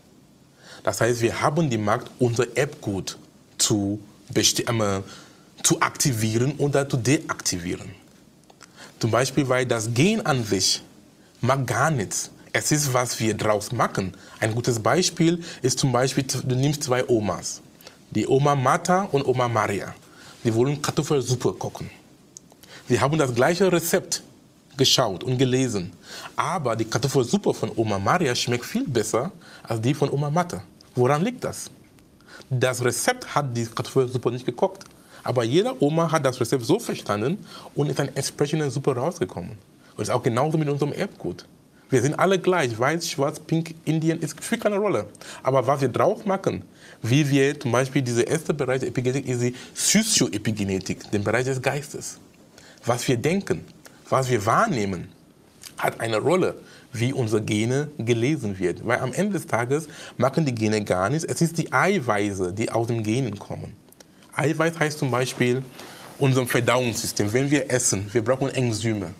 Das 0.84 1.02
heißt, 1.02 1.22
wir 1.22 1.42
haben 1.42 1.70
die 1.70 1.78
Macht, 1.78 2.10
unser 2.18 2.56
Erbgut 2.56 3.18
zu, 3.58 4.00
äh, 4.34 5.02
zu 5.62 5.82
aktivieren 5.82 6.54
oder 6.58 6.88
zu 6.88 6.96
deaktivieren. 6.96 7.99
Zum 9.00 9.12
Beispiel, 9.12 9.48
weil 9.48 9.66
das 9.66 9.94
Gen 9.94 10.26
an 10.26 10.44
sich 10.44 10.84
mag 11.42 11.66
gar 11.66 11.90
nichts. 11.90 12.32
Es 12.52 12.72
ist, 12.72 12.94
was 12.94 13.20
wir 13.20 13.34
draus 13.34 13.72
machen. 13.72 14.14
Ein 14.40 14.54
gutes 14.54 14.80
Beispiel 14.80 15.44
ist 15.62 15.80
zum 15.80 15.92
Beispiel, 15.92 16.24
du 16.24 16.56
nimmst 16.56 16.84
zwei 16.84 17.08
Omas. 17.08 17.62
Die 18.12 18.28
Oma 18.28 18.56
Martha 18.56 19.04
und 19.12 19.26
Oma 19.26 19.48
Maria. 19.48 19.94
Die 20.44 20.54
wollen 20.54 20.82
Kartoffelsuppe 20.82 21.54
kochen. 21.54 21.90
Sie 22.90 23.00
haben 23.00 23.18
das 23.18 23.34
gleiche 23.34 23.72
Rezept 23.72 24.24
geschaut 24.76 25.24
und 25.24 25.38
gelesen. 25.38 25.94
Aber 26.36 26.76
die 26.76 26.86
Kartoffelsuppe 26.86 27.54
von 27.54 27.72
Oma 27.76 28.00
Maria 28.00 28.34
schmeckt 28.34 28.66
viel 28.66 28.88
besser 28.88 29.32
als 29.64 29.80
die 29.80 29.94
von 29.94 30.10
Oma 30.10 30.30
Martha. 30.30 30.64
Woran 30.96 31.24
liegt 31.24 31.44
das? 31.44 31.70
Das 32.50 32.84
Rezept 32.84 33.36
hat 33.36 33.56
die 33.56 33.66
Kartoffelsuppe 33.66 34.32
nicht 34.32 34.46
gekocht. 34.46 34.86
Aber 35.24 35.44
jeder 35.44 35.82
Oma 35.82 36.12
hat 36.12 36.26
das 36.26 36.40
Rezept 36.40 36.64
so 36.64 36.80
verstanden 36.80 37.38
und 37.76 37.90
ist 37.90 38.00
dann 38.00 38.10
entsprechend 38.16 38.72
super 38.72 38.96
rausgekommen. 38.96 39.58
Und 39.96 40.04
ist 40.04 40.10
auch 40.10 40.24
genauso 40.24 40.58
mit 40.58 40.70
unserem 40.70 40.94
Erbgut. 40.94 41.46
Wir 41.90 42.02
sind 42.02 42.20
alle 42.20 42.38
gleich, 42.38 42.78
weiß, 42.78 43.10
schwarz, 43.10 43.40
pink, 43.40 43.74
Indien, 43.84 44.20
es 44.22 44.32
spielt 44.32 44.62
keine 44.62 44.78
Rolle. 44.78 45.08
Aber 45.42 45.66
was 45.66 45.82
wir 45.82 45.90
drauf 45.90 46.24
machen, 46.26 46.64
wie 47.02 47.28
wir 47.30 47.60
zum 47.60 47.72
Beispiel 47.72 48.04
dieser 48.04 48.28
erste 48.28 48.54
Bereich 48.54 48.82
der 48.82 48.90
Epigenetik 48.90 49.28
ist 49.28 49.42
die 49.42 49.56
Sozioepigenetik, 49.74 51.10
den 51.12 51.24
Bereich 51.24 51.46
des 51.46 51.62
Geistes. 51.62 52.20
Was 52.86 53.08
wir 53.08 53.18
denken, 53.18 53.66
was 54.08 54.30
wir 54.30 54.46
wahrnehmen, 54.46 55.10
hat 55.78 56.00
eine 56.00 56.18
Rolle, 56.18 56.56
wie 56.94 57.12
unsere 57.12 57.42
Gene 57.42 57.90
gelesen 57.98 58.60
wird. 58.60 58.86
Weil 58.86 59.00
am 59.00 59.14
Ende 59.14 59.34
des 59.34 59.48
Tages 59.48 59.88
machen 60.18 60.46
die 60.46 60.54
Gene 60.54 60.84
gar 60.84 61.10
nichts. 61.10 61.26
Es 61.26 61.42
ist 61.42 61.58
die 61.58 61.72
Eiweiße, 61.72 62.54
die 62.54 62.72
aus 62.72 62.88
den 62.88 63.04
Genen 63.04 63.40
kommen. 63.40 63.76
Eiweiß 64.40 64.80
heißt 64.80 65.00
zum 65.00 65.12
Beispiel 65.12 65.64
unser 66.18 66.46
Verdauungssystem. 66.46 67.32
Wenn 67.34 67.52
wir 67.52 67.70
essen, 67.72 68.10
wir 68.12 68.24
brauchen 68.24 68.50
Enzyme, 68.50 69.14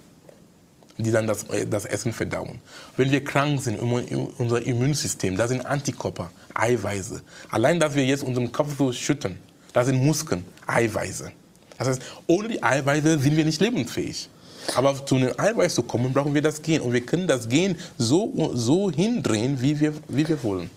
die 0.98 1.12
dann 1.12 1.28
das, 1.28 1.44
äh, 1.46 1.66
das 1.68 1.86
Essen 1.86 2.14
verdauen. 2.14 2.60
Wenn 2.98 3.12
wir 3.12 3.24
krank 3.24 3.62
sind, 3.62 3.80
unser 3.80 4.62
Immunsystem, 4.62 5.38
da 5.38 5.48
sind 5.48 5.66
Antikörper, 5.66 6.32
Eiweiße. 6.54 7.22
Allein, 7.50 7.80
dass 7.80 7.96
wir 7.96 8.06
jetzt 8.06 8.24
unseren 8.24 8.52
Kopf 8.52 8.78
so 8.78 8.92
schütten, 8.92 9.38
da 9.74 9.84
sind 9.84 10.04
Muskeln, 10.04 10.46
Eiweiße. 10.68 11.32
Das 11.78 11.88
heißt, 11.88 12.02
ohne 12.28 12.50
die 12.50 12.62
Eiweiße 12.62 13.20
sind 13.20 13.38
wir 13.38 13.46
nicht 13.46 13.62
lebensfähig. 13.62 14.30
Aber 14.76 15.06
zu 15.06 15.16
einem 15.16 15.34
Eiweiß 15.38 15.76
zu 15.76 15.84
kommen, 15.84 16.12
brauchen 16.14 16.34
wir 16.34 16.42
das 16.42 16.62
Gen. 16.62 16.82
Und 16.82 16.94
wir 16.94 17.02
können 17.02 17.28
das 17.28 17.48
Gen 17.48 17.78
so, 17.98 18.52
so 18.54 18.92
hindrehen, 18.92 19.62
wie 19.62 19.80
wir, 19.80 19.94
wie 20.10 20.28
wir 20.28 20.44
wollen. 20.44 20.70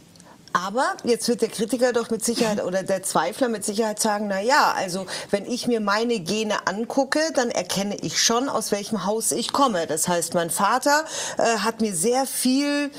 Aber 0.53 0.97
jetzt 1.05 1.29
wird 1.29 1.41
der 1.41 1.49
Kritiker 1.49 1.93
doch 1.93 2.11
mit 2.11 2.25
Sicherheit 2.25 2.63
oder 2.63 2.83
der 2.83 3.03
Zweifler 3.03 3.49
mit 3.49 3.65
Sicherheit 3.65 4.01
sagen, 4.01 4.27
na 4.29 4.41
ja, 4.41 4.73
also 4.77 5.07
wenn 5.31 5.47
ich 5.47 5.67
mir 5.67 5.81
meine 5.81 6.21
Gene 6.21 6.67
angucke, 6.67 7.21
dann 7.35 7.51
erkenne 7.51 7.97
ich 7.97 8.23
schon, 8.23 8.49
aus 8.49 8.71
welchem 8.71 9.07
Haus 9.07 9.33
ich 9.33 9.53
komme. 9.53 9.87
Das 9.87 10.09
heißt, 10.09 10.35
mein 10.35 10.51
Vater 10.51 11.05
äh, 11.39 11.59
hat 11.59 11.81
mir 11.81 11.95
sehr 11.95 12.27
viel 12.27 12.91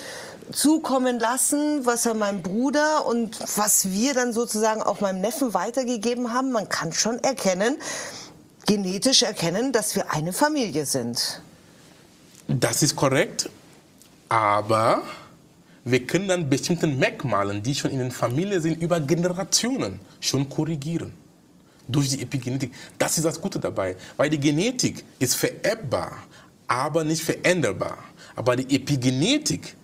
zukommen 0.51 1.19
lassen, 1.19 1.85
was 1.85 2.05
er 2.05 2.15
meinem 2.15 2.41
Bruder 2.41 3.05
und 3.05 3.39
was 3.55 3.91
wir 3.91 4.13
dann 4.13 4.33
sozusagen 4.33 4.81
auch 4.81 4.99
meinem 4.99 5.21
Neffen 5.21 5.53
weitergegeben 5.53 6.33
haben. 6.33 6.51
Man 6.51 6.69
kann 6.69 6.91
schon 6.91 7.19
erkennen, 7.19 7.77
genetisch 8.65 9.21
erkennen, 9.23 9.71
dass 9.71 9.95
wir 9.95 10.11
eine 10.11 10.33
Familie 10.33 10.85
sind. 10.85 11.41
Das 12.47 12.83
ist 12.83 12.95
korrekt, 12.95 13.49
aber 14.27 15.03
wir 15.85 16.05
können 16.07 16.27
dann 16.27 16.49
bestimmte 16.49 16.87
Merkmale, 16.87 17.59
die 17.59 17.75
schon 17.75 17.91
in 17.91 17.99
der 17.99 18.11
Familie 18.11 18.61
sind, 18.61 18.81
über 18.81 18.99
Generationen 18.99 19.99
schon 20.19 20.47
korrigieren. 20.47 21.13
Durch 21.85 22.09
die 22.09 22.21
Epigenetik. 22.21 22.71
Das 22.97 23.17
ist 23.17 23.25
das 23.25 23.41
Gute 23.41 23.59
dabei. 23.59 23.97
Weil 24.15 24.29
die 24.29 24.39
Genetik 24.39 25.03
ist 25.19 25.35
vererbbar, 25.35 26.23
aber 26.65 27.03
nicht 27.03 27.21
veränderbar. 27.21 27.97
Aber 28.35 28.55
die 28.55 28.73
Epigenetik 28.73 29.75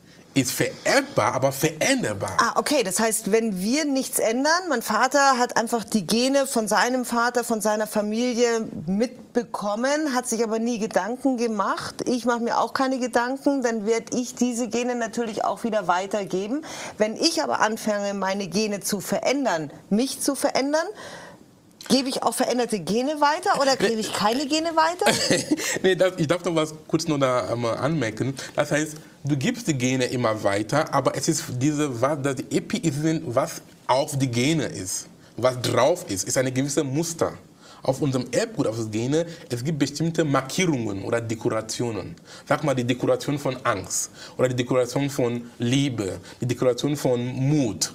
ist 0.41 0.51
vererbbar, 0.51 1.33
aber 1.33 1.51
veränderbar. 1.51 2.37
Ah, 2.39 2.53
okay. 2.59 2.83
Das 2.83 2.99
heißt, 2.99 3.31
wenn 3.31 3.59
wir 3.61 3.85
nichts 3.85 4.19
ändern, 4.19 4.69
mein 4.69 4.81
Vater 4.81 5.37
hat 5.37 5.57
einfach 5.57 5.83
die 5.83 6.05
Gene 6.05 6.47
von 6.47 6.67
seinem 6.67 7.05
Vater, 7.05 7.43
von 7.43 7.61
seiner 7.61 7.87
Familie 7.87 8.67
mitbekommen, 8.85 10.13
hat 10.13 10.27
sich 10.27 10.43
aber 10.43 10.59
nie 10.59 10.79
Gedanken 10.79 11.37
gemacht. 11.37 12.07
Ich 12.07 12.25
mache 12.25 12.39
mir 12.41 12.59
auch 12.59 12.73
keine 12.73 12.99
Gedanken, 12.99 13.61
dann 13.61 13.85
werde 13.85 14.17
ich 14.17 14.35
diese 14.35 14.67
Gene 14.67 14.95
natürlich 14.95 15.43
auch 15.45 15.63
wieder 15.63 15.87
weitergeben. 15.87 16.63
Wenn 16.97 17.15
ich 17.15 17.43
aber 17.43 17.59
anfange, 17.59 18.13
meine 18.13 18.47
Gene 18.47 18.79
zu 18.79 18.99
verändern, 18.99 19.71
mich 19.89 20.21
zu 20.21 20.35
verändern, 20.35 20.87
Gebe 21.89 22.07
ich 22.07 22.21
auch 22.21 22.35
veränderte 22.35 22.79
Gene 22.79 23.19
weiter 23.19 23.59
oder 23.59 23.75
gebe 23.75 23.99
ich 23.99 24.13
keine 24.13 24.45
Gene 24.45 24.75
weiter? 24.75 25.11
nee, 25.81 25.95
das, 25.95 26.13
ich 26.17 26.27
darf 26.27 26.45
noch 26.45 26.53
was 26.53 26.71
kurz 26.87 27.07
noch 27.07 27.17
da 27.17 27.49
ähm, 27.51 27.65
anmerken. 27.65 28.35
Das 28.55 28.71
heißt, 28.71 28.95
du 29.23 29.37
gibst 29.37 29.67
die 29.67 29.73
Gene 29.73 30.05
immer 30.05 30.43
weiter, 30.43 30.93
aber 30.93 31.15
es 31.15 31.27
ist 31.27 31.45
diese, 31.59 32.01
was, 32.01 32.21
das 32.21 32.35
Epi 32.49 32.77
ist, 32.77 32.99
was 33.25 33.61
auf 33.87 34.17
die 34.17 34.29
Gene 34.29 34.65
ist, 34.65 35.07
was 35.37 35.59
drauf 35.61 36.05
ist, 36.09 36.27
ist 36.27 36.37
eine 36.37 36.51
gewisse 36.51 36.83
Muster. 36.83 37.33
Auf 37.81 38.01
unserem 38.01 38.25
Erbgut, 38.31 38.67
auf 38.67 38.75
das 38.75 38.91
Gene, 38.91 39.25
es 39.49 39.63
gibt 39.63 39.79
bestimmte 39.79 40.25
Markierungen 40.25 41.03
oder 41.05 41.21
Dekorationen. 41.21 42.15
Sag 42.45 42.61
mal 42.63 42.75
die 42.75 42.83
Dekoration 42.83 43.39
von 43.39 43.55
Angst 43.63 44.11
oder 44.37 44.49
die 44.49 44.55
Dekoration 44.55 45.09
von 45.09 45.49
Liebe, 45.59 46.19
die 46.41 46.45
Dekoration 46.45 46.97
von 46.97 47.25
Mut, 47.25 47.93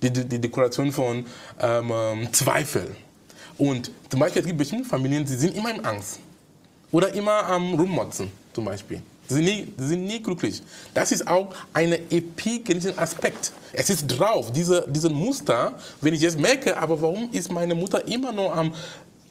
die, 0.00 0.10
die 0.12 0.40
Dekoration 0.40 0.92
von 0.92 1.26
ähm, 1.60 1.92
ähm 1.92 2.32
Zweifel. 2.32 2.94
Und 3.58 3.90
zum 4.08 4.20
Beispiel, 4.20 4.40
es 4.40 4.46
gibt 4.46 4.58
bestimmte 4.58 4.88
Familien, 4.88 5.24
die 5.24 5.34
sind 5.34 5.56
immer 5.56 5.74
in 5.74 5.84
Angst. 5.84 6.20
Oder 6.92 7.12
immer 7.12 7.44
am 7.46 7.74
Rummotzen, 7.74 8.30
zum 8.52 8.64
Beispiel. 8.64 9.02
Sie 9.26 9.34
sind, 9.34 9.44
nie, 9.44 9.72
sie 9.78 9.86
sind 9.88 10.04
nie 10.04 10.22
glücklich. 10.22 10.62
Das 10.92 11.10
ist 11.10 11.26
auch 11.26 11.54
ein 11.72 11.92
epigenetischer 11.92 12.98
Aspekt. 12.98 13.52
Es 13.72 13.88
ist 13.88 14.06
drauf, 14.06 14.52
diese, 14.52 14.86
diese 14.88 15.08
Muster, 15.08 15.74
wenn 16.00 16.12
ich 16.12 16.20
jetzt 16.20 16.38
merke, 16.38 16.76
aber 16.76 17.00
warum 17.00 17.30
ist 17.32 17.50
meine 17.50 17.74
Mutter 17.74 18.06
immer 18.06 18.32
noch 18.32 18.54
am, 18.54 18.74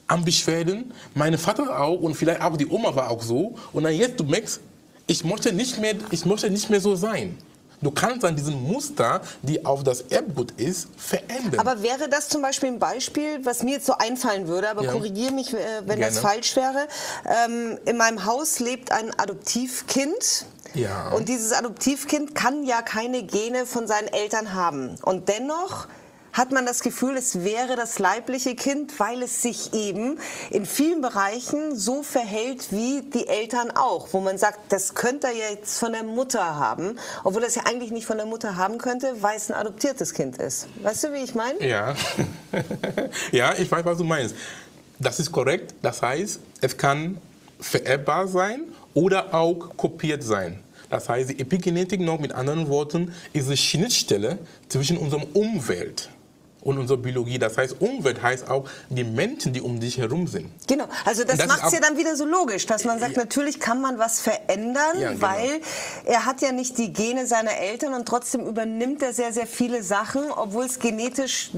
am 0.07 0.25
Beschwerden, 0.25 0.91
meine 1.13 1.37
Vater 1.37 1.79
auch 1.79 1.99
und 2.01 2.15
vielleicht 2.15 2.41
auch 2.41 2.57
die 2.57 2.67
Oma 2.67 2.95
war 2.95 3.11
auch 3.11 3.21
so. 3.21 3.55
Und 3.71 3.83
dann 3.83 3.93
jetzt, 3.93 4.19
du 4.19 4.23
merkst, 4.23 4.59
ich 5.05 5.23
möchte 5.23 5.53
nicht 5.53 5.79
mehr, 5.79 5.95
ich 6.11 6.25
möchte 6.25 6.49
nicht 6.49 6.69
mehr 6.69 6.81
so 6.81 6.95
sein. 6.95 7.37
Du 7.83 7.91
kannst 7.91 8.23
dann 8.23 8.35
diesen 8.35 8.61
Muster, 8.63 9.21
die 9.41 9.65
auf 9.65 9.83
das 9.83 10.01
Erbgut 10.01 10.51
ist, 10.51 10.87
verändern. 10.97 11.59
Aber 11.59 11.81
wäre 11.83 12.09
das 12.09 12.29
zum 12.29 12.41
Beispiel 12.41 12.69
ein 12.69 12.79
Beispiel, 12.79 13.45
was 13.45 13.63
mir 13.63 13.73
jetzt 13.75 13.85
so 13.85 13.93
einfallen 13.97 14.47
würde, 14.47 14.69
aber 14.69 14.83
Ja. 14.83 14.91
korrigiere 14.91 15.31
mich, 15.33 15.53
äh, 15.53 15.57
wenn 15.85 15.99
Gerne. 15.99 16.05
das 16.13 16.19
falsch 16.19 16.55
wäre. 16.55 16.87
Ähm, 17.45 17.77
in 17.85 17.97
meinem 17.97 18.25
Haus 18.25 18.59
lebt 18.59 18.91
ein 18.91 19.11
Adoptivkind. 19.19 20.45
Ja. 20.73 21.09
Und 21.09 21.29
dieses 21.29 21.51
Adoptivkind 21.53 22.33
kann 22.33 22.63
ja 22.63 22.81
keine 22.81 23.23
Gene 23.23 23.65
von 23.65 23.85
seinen 23.87 24.07
Eltern 24.07 24.53
haben. 24.53 24.95
Und 25.03 25.29
dennoch 25.29 25.87
hat 26.33 26.51
man 26.51 26.65
das 26.65 26.81
Gefühl, 26.81 27.15
es 27.15 27.43
wäre 27.43 27.75
das 27.75 27.99
leibliche 27.99 28.55
Kind, 28.55 28.99
weil 28.99 29.21
es 29.21 29.43
sich 29.43 29.73
eben 29.73 30.17
in 30.49 30.65
vielen 30.65 31.01
Bereichen 31.01 31.75
so 31.75 32.01
verhält 32.01 32.71
wie 32.71 33.03
die 33.03 33.27
Eltern 33.27 33.69
auch, 33.71 34.09
wo 34.13 34.19
man 34.19 34.39
sagt, 34.39 34.71
das 34.71 34.95
könnte 34.95 35.27
er 35.27 35.51
jetzt 35.51 35.77
von 35.77 35.93
der 35.93 36.03
Mutter 36.03 36.43
haben, 36.55 36.97
obwohl 37.23 37.43
es 37.43 37.53
ja 37.53 37.63
eigentlich 37.65 37.91
nicht 37.91 38.07
von 38.07 38.17
der 38.17 38.25
Mutter 38.25 38.57
haben 38.57 38.79
könnte, 38.79 39.21
weil 39.21 39.37
es 39.37 39.51
ein 39.51 39.55
adoptiertes 39.55 40.13
Kind 40.15 40.37
ist. 40.37 40.67
Weißt 40.81 41.03
du, 41.03 41.13
wie 41.13 41.23
ich 41.23 41.35
meine? 41.35 41.63
Ja. 41.65 41.93
ja, 43.31 43.53
ich 43.53 43.71
weiß, 43.71 43.85
was 43.85 43.99
du 43.99 44.03
meinst. 44.03 44.35
Das 44.99 45.19
ist 45.19 45.31
korrekt. 45.31 45.75
Das 45.83 46.01
heißt, 46.01 46.39
es 46.61 46.77
kann 46.77 47.17
vererbbar 47.59 48.27
sein 48.27 48.63
oder 48.95 49.35
auch 49.35 49.77
kopiert 49.77 50.23
sein. 50.23 50.59
Das 50.89 51.09
heißt, 51.09 51.29
die 51.29 51.39
Epigenetik 51.39 52.01
noch 52.01 52.19
mit 52.19 52.33
anderen 52.33 52.69
Worten 52.69 53.13
ist 53.33 53.49
die 53.49 53.57
Schnittstelle 53.57 54.39
zwischen 54.67 54.97
unserem 54.97 55.23
Umwelt 55.33 56.09
und 56.63 56.77
unserer 56.77 56.97
Biologie. 56.97 57.37
Das 57.39 57.57
heißt, 57.57 57.81
Umwelt 57.81 58.21
heißt 58.21 58.49
auch 58.49 58.69
die 58.89 59.03
Menschen, 59.03 59.53
die 59.53 59.61
um 59.61 59.79
dich 59.79 59.97
herum 59.97 60.27
sind. 60.27 60.49
Genau, 60.67 60.85
also 61.05 61.23
das, 61.23 61.37
Das 61.37 61.47
macht 61.47 61.65
es 61.67 61.73
ja 61.73 61.79
dann 61.79 61.97
wieder 61.97 62.15
so 62.15 62.25
logisch, 62.25 62.65
dass 62.65 62.85
man 62.85 62.99
sagt, 62.99 63.17
natürlich 63.17 63.59
kann 63.59 63.81
man 63.81 63.99
was 63.99 64.19
verändern, 64.21 64.99
Ja, 64.99 65.09
genau. 65.11 65.21
weil 65.21 65.61
er 66.05 66.25
hat 66.25 66.41
ja 66.41 66.51
nicht 66.51 66.77
die 66.77 66.93
Gene 66.93 67.27
seiner 67.27 67.57
Eltern 67.57 67.93
und 67.93 68.05
trotzdem 68.07 68.47
übernimmt 68.47 69.01
er 69.01 69.13
sehr, 69.13 69.33
sehr 69.33 69.47
viele 69.47 69.83
Sachen, 69.83 70.23
obwohl 70.31 70.65
es 70.65 70.79
genetisch 70.79 71.51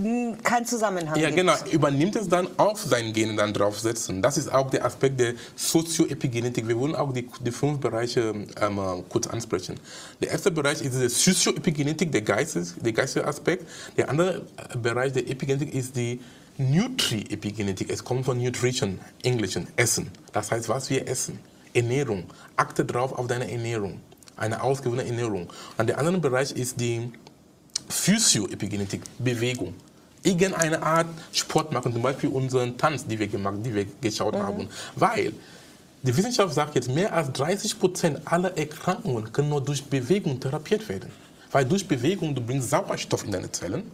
keinen 0.43 0.65
Zusammenhang 0.65 1.19
Ja, 1.19 1.27
gibt. 1.27 1.37
genau. 1.37 1.53
Übernimmt 1.71 2.15
es 2.15 2.27
dann 2.29 2.47
auf 2.57 2.81
seinen 2.81 3.13
Genen 3.13 3.37
dann 3.37 3.53
draufsetzen. 3.53 4.21
Das 4.21 4.37
ist 4.37 4.51
auch 4.51 4.69
der 4.69 4.85
Aspekt 4.85 5.19
der 5.19 5.33
Sozioepigenetik. 5.55 6.67
Wir 6.67 6.77
wollen 6.79 6.95
auch 6.95 7.13
die, 7.13 7.27
die 7.41 7.51
fünf 7.51 7.79
Bereiche 7.79 8.33
ähm, 8.61 8.79
äh, 8.79 9.03
kurz 9.09 9.27
ansprechen. 9.27 9.79
Der 10.21 10.31
erste 10.31 10.51
Bereich 10.51 10.81
ist 10.81 10.93
die 10.99 11.09
Sozioepigenetik, 11.09 12.11
der, 12.11 12.21
Geistes, 12.21 12.75
der 12.79 12.93
geistige 12.93 13.27
Aspekt. 13.27 13.67
Der 13.97 14.09
andere 14.09 14.37
äh, 14.57 14.77
Bereich 14.95 15.11
der 15.11 15.29
Epigenetik 15.29 15.73
ist 15.73 15.95
die 15.95 16.21
Nutri-Epigenetik. 16.57 17.89
Es 17.89 18.03
kommt 18.03 18.23
von 18.25 18.41
Nutrition, 18.41 18.99
Englischen, 19.23 19.67
Essen. 19.75 20.09
Das 20.31 20.51
heißt, 20.51 20.69
was 20.69 20.89
wir 20.89 21.05
essen. 21.07 21.37
Ernährung. 21.73 22.23
Achte 22.55 22.85
drauf 22.85 23.11
auf 23.11 23.27
deine 23.27 23.51
Ernährung. 23.51 23.99
Eine 24.37 24.63
ausgewogene 24.63 25.05
Ernährung. 25.05 25.49
Und 25.77 25.87
der 25.87 25.97
andere 25.99 26.17
Bereich 26.19 26.53
ist 26.53 26.79
die 26.79 27.11
Physioepigenetik, 27.89 29.01
Bewegung. 29.19 29.73
Irgendeine 30.23 30.81
Art 30.81 31.07
Sport 31.33 31.73
machen, 31.73 31.91
zum 31.91 32.01
Beispiel 32.01 32.29
unseren 32.29 32.77
Tanz, 32.77 33.05
die 33.05 33.19
wir 33.19 33.27
gemacht, 33.27 33.57
die 33.65 33.75
wir 33.75 33.85
geschaut 33.99 34.35
haben. 34.35 34.69
Weil 34.95 35.33
die 36.03 36.15
Wissenschaft 36.15 36.53
sagt 36.53 36.75
jetzt, 36.75 36.89
mehr 36.89 37.11
als 37.13 37.33
30 37.33 37.79
Prozent 37.79 38.21
aller 38.23 38.57
Erkrankungen 38.57 39.31
können 39.33 39.49
nur 39.49 39.61
durch 39.61 39.83
Bewegung 39.83 40.39
therapiert 40.39 40.87
werden. 40.87 41.11
Weil 41.51 41.65
durch 41.65 41.85
Bewegung, 41.85 42.33
du 42.33 42.41
bringst 42.41 42.69
Sauerstoff 42.69 43.25
in 43.25 43.31
deine 43.31 43.51
Zellen. 43.51 43.91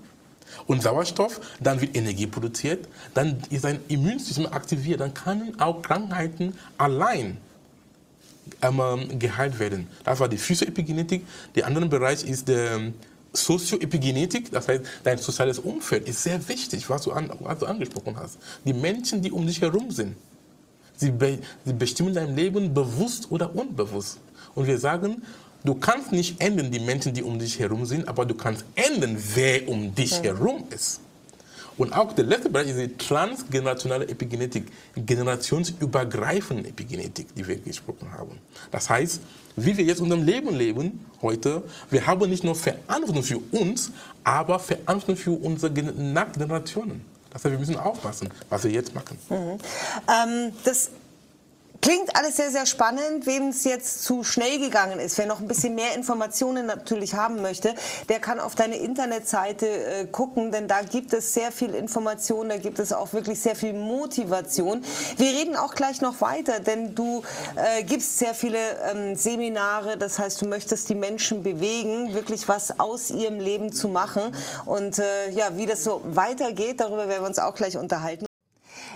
Und 0.67 0.81
Sauerstoff, 0.81 1.41
dann 1.59 1.81
wird 1.81 1.95
Energie 1.95 2.27
produziert, 2.27 2.87
dann 3.13 3.41
ist 3.49 3.63
dein 3.63 3.79
Immunsystem 3.87 4.47
aktiviert, 4.47 5.01
dann 5.01 5.13
können 5.13 5.59
auch 5.59 5.81
Krankheiten 5.81 6.53
allein 6.77 7.37
ähm, 8.61 9.19
geheilt 9.19 9.59
werden. 9.59 9.87
Das 10.03 10.19
war 10.19 10.27
die 10.27 10.37
Physioepigenetik. 10.37 11.25
Der 11.55 11.67
andere 11.67 11.87
Bereich 11.87 12.23
ist 12.23 12.47
der 12.47 12.73
ähm, 12.73 12.93
Sozioepigenetik, 13.33 14.51
das 14.51 14.67
heißt, 14.67 14.83
dein 15.03 15.17
soziales 15.17 15.59
Umfeld 15.59 16.07
ist 16.07 16.23
sehr 16.23 16.47
wichtig, 16.49 16.89
was 16.89 17.03
du, 17.03 17.11
an, 17.11 17.31
was 17.39 17.59
du 17.59 17.65
angesprochen 17.65 18.17
hast. 18.17 18.37
Die 18.65 18.73
Menschen, 18.73 19.21
die 19.21 19.31
um 19.31 19.47
dich 19.47 19.61
herum 19.61 19.89
sind, 19.89 20.15
sie, 20.97 21.11
be, 21.11 21.39
sie 21.65 21.73
bestimmen 21.73 22.13
dein 22.13 22.35
Leben 22.35 22.73
bewusst 22.73 23.31
oder 23.31 23.55
unbewusst. 23.55 24.19
Und 24.53 24.67
wir 24.67 24.77
sagen, 24.77 25.23
du 25.63 25.75
kannst 25.75 26.11
nicht 26.11 26.41
ändern 26.41 26.71
die 26.71 26.79
Menschen, 26.79 27.13
die 27.13 27.23
um 27.23 27.39
dich 27.39 27.59
herum 27.59 27.85
sind, 27.85 28.07
aber 28.07 28.25
du 28.25 28.35
kannst 28.35 28.65
ändern, 28.75 29.17
wer 29.35 29.67
um 29.67 29.93
dich 29.93 30.21
herum 30.21 30.63
ist. 30.69 31.01
Und 31.77 31.93
auch 31.93 32.13
der 32.13 32.25
letzte 32.25 32.49
Bereich 32.49 32.67
ist 32.69 32.77
die 32.79 32.95
transgenerationale 32.97 34.07
Epigenetik, 34.07 34.65
generationsübergreifende 34.95 36.69
Epigenetik, 36.69 37.33
die 37.33 37.47
wir 37.47 37.55
gesprochen 37.57 38.11
haben. 38.11 38.37
Das 38.69 38.89
heißt, 38.89 39.21
wie 39.55 39.75
wir 39.77 39.83
jetzt 39.85 40.01
unser 40.01 40.17
Leben 40.17 40.55
leben 40.55 41.05
heute, 41.21 41.63
wir 41.89 42.05
haben 42.05 42.29
nicht 42.29 42.43
nur 42.43 42.55
Verantwortung 42.55 43.23
für 43.23 43.39
uns, 43.51 43.91
aber 44.23 44.59
Verantwortung 44.59 45.15
für 45.15 45.31
unsere 45.31 45.71
Gen- 45.73 46.13
Nachgenerationen. 46.13 47.01
Das 47.31 47.43
heißt, 47.45 47.51
wir 47.53 47.59
müssen 47.59 47.77
aufpassen, 47.77 48.29
was 48.49 48.63
wir 48.63 48.71
jetzt 48.71 48.93
machen. 48.93 49.17
Ähm, 49.29 50.51
das 50.63 50.91
klingt 51.91 52.15
alles 52.15 52.37
sehr, 52.37 52.51
sehr 52.51 52.65
spannend. 52.65 53.25
Wem 53.25 53.49
es 53.49 53.65
jetzt 53.65 54.03
zu 54.03 54.23
schnell 54.23 54.59
gegangen 54.59 54.97
ist, 54.97 55.17
wer 55.17 55.25
noch 55.25 55.41
ein 55.41 55.47
bisschen 55.47 55.75
mehr 55.75 55.93
Informationen 55.93 56.65
natürlich 56.65 57.15
haben 57.15 57.41
möchte, 57.41 57.75
der 58.07 58.19
kann 58.19 58.39
auf 58.39 58.55
deine 58.55 58.77
Internetseite 58.77 59.67
äh, 59.67 60.05
gucken, 60.05 60.53
denn 60.53 60.69
da 60.69 60.83
gibt 60.83 61.11
es 61.11 61.33
sehr 61.33 61.51
viel 61.51 61.75
Information, 61.75 62.47
da 62.47 62.55
gibt 62.55 62.79
es 62.79 62.93
auch 62.93 63.11
wirklich 63.11 63.41
sehr 63.41 63.57
viel 63.57 63.73
Motivation. 63.73 64.85
Wir 65.17 65.31
reden 65.31 65.57
auch 65.57 65.75
gleich 65.75 65.99
noch 65.99 66.21
weiter, 66.21 66.61
denn 66.61 66.95
du 66.95 67.23
äh, 67.57 67.83
gibst 67.83 68.19
sehr 68.19 68.35
viele 68.35 68.59
ähm, 68.89 69.17
Seminare, 69.17 69.97
das 69.97 70.17
heißt, 70.17 70.41
du 70.41 70.45
möchtest 70.45 70.87
die 70.87 70.95
Menschen 70.95 71.43
bewegen, 71.43 72.13
wirklich 72.13 72.47
was 72.47 72.79
aus 72.79 73.11
ihrem 73.11 73.41
Leben 73.41 73.73
zu 73.73 73.89
machen. 73.89 74.33
Und 74.65 74.97
äh, 74.99 75.31
ja, 75.31 75.57
wie 75.57 75.65
das 75.65 75.83
so 75.83 76.01
weitergeht, 76.05 76.79
darüber 76.79 77.09
werden 77.09 77.23
wir 77.23 77.27
uns 77.27 77.39
auch 77.39 77.53
gleich 77.53 77.75
unterhalten. 77.75 78.30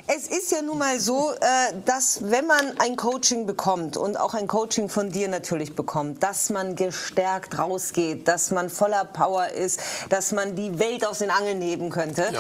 Es 0.08 0.28
ist 0.28 0.52
ja 0.52 0.62
nun 0.62 0.78
mal 0.78 1.00
so, 1.00 1.32
äh, 1.32 1.74
dass 1.84 2.30
wenn 2.30 2.46
man 2.46 2.78
ein 2.78 2.96
Coaching 2.96 3.48
bekommt 3.48 3.98
und 3.98 4.20
auch 4.20 4.36
ein 4.36 4.48
Coaching 4.48 4.88
von 4.88 5.10
dir 5.10 5.28
natürlich 5.28 5.76
bekommt, 5.76 6.22
dass 6.22 6.52
man 6.52 6.76
gestärkt 6.76 7.58
rausgeht, 7.58 8.28
dass 8.28 8.52
man 8.52 8.70
voller 8.70 9.06
Power 9.06 9.50
ist, 9.50 9.80
dass 10.10 10.32
man 10.32 10.56
die 10.56 10.78
Welt 10.78 11.08
aus 11.08 11.20
den 11.20 11.32
Angeln 11.32 11.60
heben 11.60 11.90
könnte. 11.90 12.32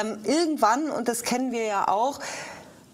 Ähm, 0.00 0.20
irgendwann, 0.22 0.90
und 0.90 1.08
das 1.08 1.22
kennen 1.22 1.50
wir 1.50 1.64
ja 1.64 1.88
auch, 1.88 2.20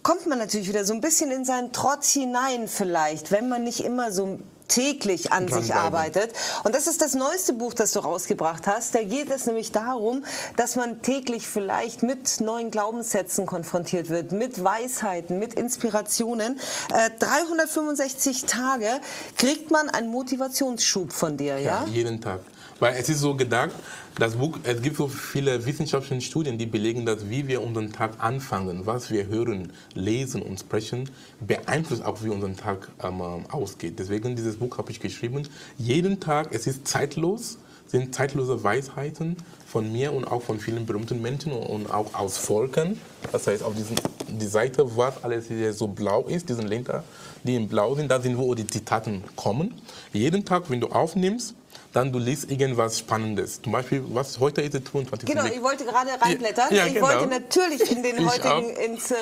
kommt 0.03 0.27
man 0.27 0.39
natürlich 0.39 0.69
wieder 0.69 0.87
so 0.87 0.95
ein 0.95 1.03
bisschen 1.03 1.31
in 1.31 1.45
seinen 1.45 1.73
Trotz 1.73 2.11
hinein 2.13 2.67
vielleicht, 2.67 3.31
wenn 3.31 3.51
man 3.51 3.63
nicht 3.63 3.85
immer 3.85 4.11
so 4.11 4.39
täglich 4.69 5.33
an 5.33 5.49
sich 5.49 5.75
arbeitet. 5.75 6.33
Und 6.65 6.75
das 6.75 6.87
ist 6.87 7.03
das 7.03 7.15
neueste 7.15 7.53
Buch, 7.53 7.75
das 7.75 7.93
du 7.93 8.01
rausgebracht 8.01 8.67
hast. 8.67 8.95
Da 8.95 9.03
geht 9.03 9.31
es 9.31 9.47
nämlich 9.47 9.73
darum, 9.73 10.25
dass 10.57 10.77
man 10.77 11.03
täglich 11.03 11.47
vielleicht 11.47 12.03
mit 12.03 12.41
neuen 12.41 12.71
Glaubenssätzen 12.71 13.47
konfrontiert 13.47 14.09
wird, 14.09 14.33
mit 14.33 14.63
Weisheiten, 14.63 15.39
mit 15.39 15.55
Inspirationen. 15.55 16.59
Äh, 16.93 17.11
365 17.19 18.45
Tage 18.45 18.89
kriegt 19.37 19.71
man 19.71 19.89
einen 19.89 20.11
Motivationsschub 20.11 21.13
von 21.13 21.37
dir, 21.37 21.59
ja? 21.59 21.85
Ja, 21.85 21.87
jeden 21.87 22.21
Tag. 22.21 22.41
Weil 22.81 22.97
es 22.97 23.09
ist 23.09 23.21
so 23.21 23.35
gedacht, 23.37 23.71
das 24.19 24.37
Buch, 24.37 24.59
es 24.63 24.81
gibt 24.81 24.97
so 24.97 25.09
viele 25.09 25.67
wissenschaftliche 25.67 26.23
Studien, 26.23 26.57
die 26.57 26.67
belegen, 26.67 27.05
dass 27.05 27.29
wie 27.29 27.49
wir 27.49 27.63
unseren 27.63 27.93
Tag 27.93 28.13
anfangen, 28.19 28.87
was 28.87 29.11
wir 29.11 29.27
hören, 29.27 29.73
lesen 29.95 30.43
und 30.43 30.61
sprechen, 30.61 31.11
beeinflusst 31.41 32.05
auch, 32.05 32.23
wie 32.23 32.29
unser 32.29 32.55
Tag 32.55 32.91
ähm, 33.03 33.21
ausgeht. 33.51 33.99
Deswegen 33.99 34.37
dieses 34.37 34.57
Buch 34.57 34.79
habe 34.79 34.93
ich 34.93 35.01
geschrieben. 35.01 35.49
Jeden 35.79 36.21
Tag, 36.21 36.49
es 36.53 36.67
ist 36.69 36.87
zeitlos, 36.87 37.59
sind 37.87 38.15
zeitlose 38.15 38.63
Weisheiten 38.63 39.37
von 39.67 39.93
mir 39.93 40.13
und 40.13 40.25
auch 40.25 40.43
von 40.43 40.61
vielen 40.61 40.87
berühmten 40.87 41.21
Menschen 41.21 41.53
und 41.53 41.91
auch 41.93 42.15
aus 42.15 42.39
Volken. 42.39 43.01
Das 43.33 43.47
heißt, 43.49 43.63
auf 43.65 43.75
diesen, 43.75 43.97
die 44.29 44.47
Seite, 44.47 44.97
was 44.97 45.23
alles 45.25 45.49
hier 45.49 45.73
so 45.73 45.89
blau 45.89 46.23
ist, 46.23 46.49
diesen 46.49 46.69
Linker, 46.69 47.03
die 47.43 47.57
in 47.57 47.69
blau 47.69 47.95
sind, 47.95 48.11
da 48.11 48.21
sind, 48.21 48.39
wo 48.39 48.55
die 48.55 48.67
Zitaten 48.67 49.25
kommen. 49.35 49.75
Jeden 50.13 50.45
Tag, 50.45 50.71
wenn 50.71 50.81
du 50.81 50.89
aufnimmst, 50.89 51.55
dann 51.95 52.13
du 52.13 52.19
liest 52.19 52.51
irgendwas 52.51 52.99
Spannendes. 52.99 53.63
Zum 53.63 53.73
Beispiel, 53.73 54.05
was 54.09 54.39
heute 54.41 54.61
ist 54.63 54.75
der 54.75 54.85
22. 54.85 55.29
Genau, 55.29 55.45
ich 55.45 55.63
wollte 55.63 55.85
gerade 55.85 56.11
reinblättern. 56.21 56.75
Ja, 56.75 56.87
ich 56.87 56.95
genau. 56.95 57.07
wollte 57.07 57.27
natürlich 57.29 57.91
in 57.91 58.03
den 58.03 58.29
heutigen, 58.31 58.71
ins 58.77 59.13
äh, 59.13 59.17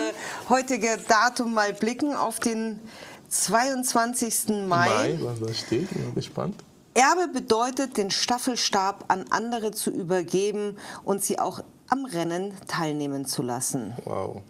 heutige 0.49 0.99
Datum 1.07 1.55
mal 1.55 1.75
blicken, 1.75 2.15
auf 2.15 2.41
den 2.41 2.81
22. 3.29 4.49
Mai. 4.67 4.89
Mai, 4.89 5.19
was 5.21 5.41
da 5.41 5.53
steht, 5.53 5.83
ich 5.83 5.99
bin 5.99 6.15
gespannt. 6.15 6.65
Erbe 6.95 7.29
bedeutet, 7.29 7.97
den 7.97 8.11
Staffelstab 8.11 9.05
an 9.09 9.25
andere 9.31 9.73
zu 9.73 9.91
übergeben 9.91 10.77
und 11.05 11.23
sie 11.23 11.39
auch 11.39 11.63
am 11.89 12.07
Rennen 12.07 12.55
teilnehmen 12.69 13.27
zu 13.27 13.43
lassen. 13.43 13.95
Wow. 14.05 14.43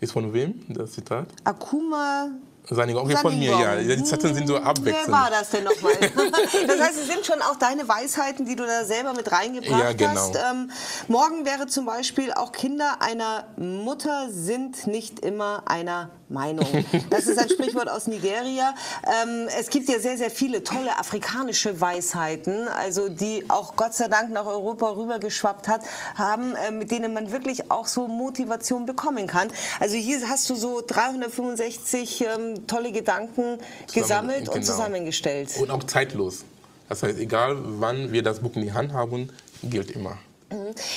Ist 0.00 0.12
von 0.12 0.32
wem 0.34 0.64
das 0.68 0.92
Zitat? 0.92 1.28
Akuma 1.44 2.28
Seine 2.70 2.96
okay, 2.98 3.16
von 3.16 3.38
mir, 3.38 3.50
ja. 3.50 3.76
Die 3.76 4.04
Zitate 4.04 4.32
sind 4.32 4.46
so 4.46 4.56
abwechselnd. 4.56 5.06
Wer 5.06 5.12
war 5.12 5.28
das 5.30 5.50
denn 5.50 5.64
nochmal? 5.64 5.92
das 6.66 6.80
heißt, 6.80 6.98
es 6.98 7.06
sind 7.08 7.26
schon 7.26 7.42
auch 7.42 7.56
deine 7.56 7.86
Weisheiten, 7.86 8.46
die 8.46 8.56
du 8.56 8.64
da 8.64 8.84
selber 8.84 9.12
mit 9.12 9.30
reingebracht 9.30 9.80
Ja, 9.80 9.92
genau. 9.92 10.12
hast. 10.12 10.36
Ähm, 10.36 10.70
morgen 11.08 11.44
wäre 11.44 11.66
zum 11.66 11.84
Beispiel 11.84 12.32
auch 12.32 12.52
Kinder 12.52 12.96
einer 13.00 13.48
Mutter 13.58 14.28
sind 14.30 14.86
nicht 14.86 15.20
immer 15.20 15.64
einer 15.66 16.10
Meinung. 16.34 16.66
Das 17.08 17.26
ist 17.26 17.38
ein 17.38 17.48
Sprichwort 17.48 17.88
aus 17.88 18.06
Nigeria. 18.06 18.74
Ähm, 19.22 19.48
es 19.58 19.70
gibt 19.70 19.88
ja 19.88 19.98
sehr, 19.98 20.18
sehr 20.18 20.30
viele 20.30 20.62
tolle 20.62 20.98
afrikanische 20.98 21.80
Weisheiten, 21.80 22.68
also 22.68 23.08
die 23.08 23.44
auch 23.48 23.76
Gott 23.76 23.94
sei 23.94 24.08
Dank 24.08 24.30
nach 24.30 24.46
Europa 24.46 24.90
rübergeschwappt 24.90 25.68
hat, 25.68 25.80
haben, 26.16 26.54
äh, 26.56 26.70
mit 26.70 26.90
denen 26.90 27.14
man 27.14 27.32
wirklich 27.32 27.70
auch 27.70 27.86
so 27.86 28.06
Motivation 28.08 28.84
bekommen 28.84 29.26
kann. 29.26 29.48
Also 29.80 29.96
hier 29.96 30.28
hast 30.28 30.50
du 30.50 30.54
so 30.54 30.82
365 30.86 32.20
ähm, 32.22 32.66
tolle 32.66 32.92
Gedanken 32.92 33.58
gesammelt 33.92 34.48
und 34.48 34.54
genau. 34.54 34.66
zusammengestellt. 34.66 35.56
Und 35.58 35.70
auch 35.70 35.84
zeitlos. 35.84 36.44
Das 36.88 37.02
heißt, 37.02 37.18
egal 37.18 37.56
wann 37.80 38.12
wir 38.12 38.22
das 38.22 38.40
Buch 38.40 38.56
in 38.56 38.62
die 38.62 38.72
Hand 38.72 38.92
haben, 38.92 39.30
gilt 39.62 39.90
immer. 39.90 40.18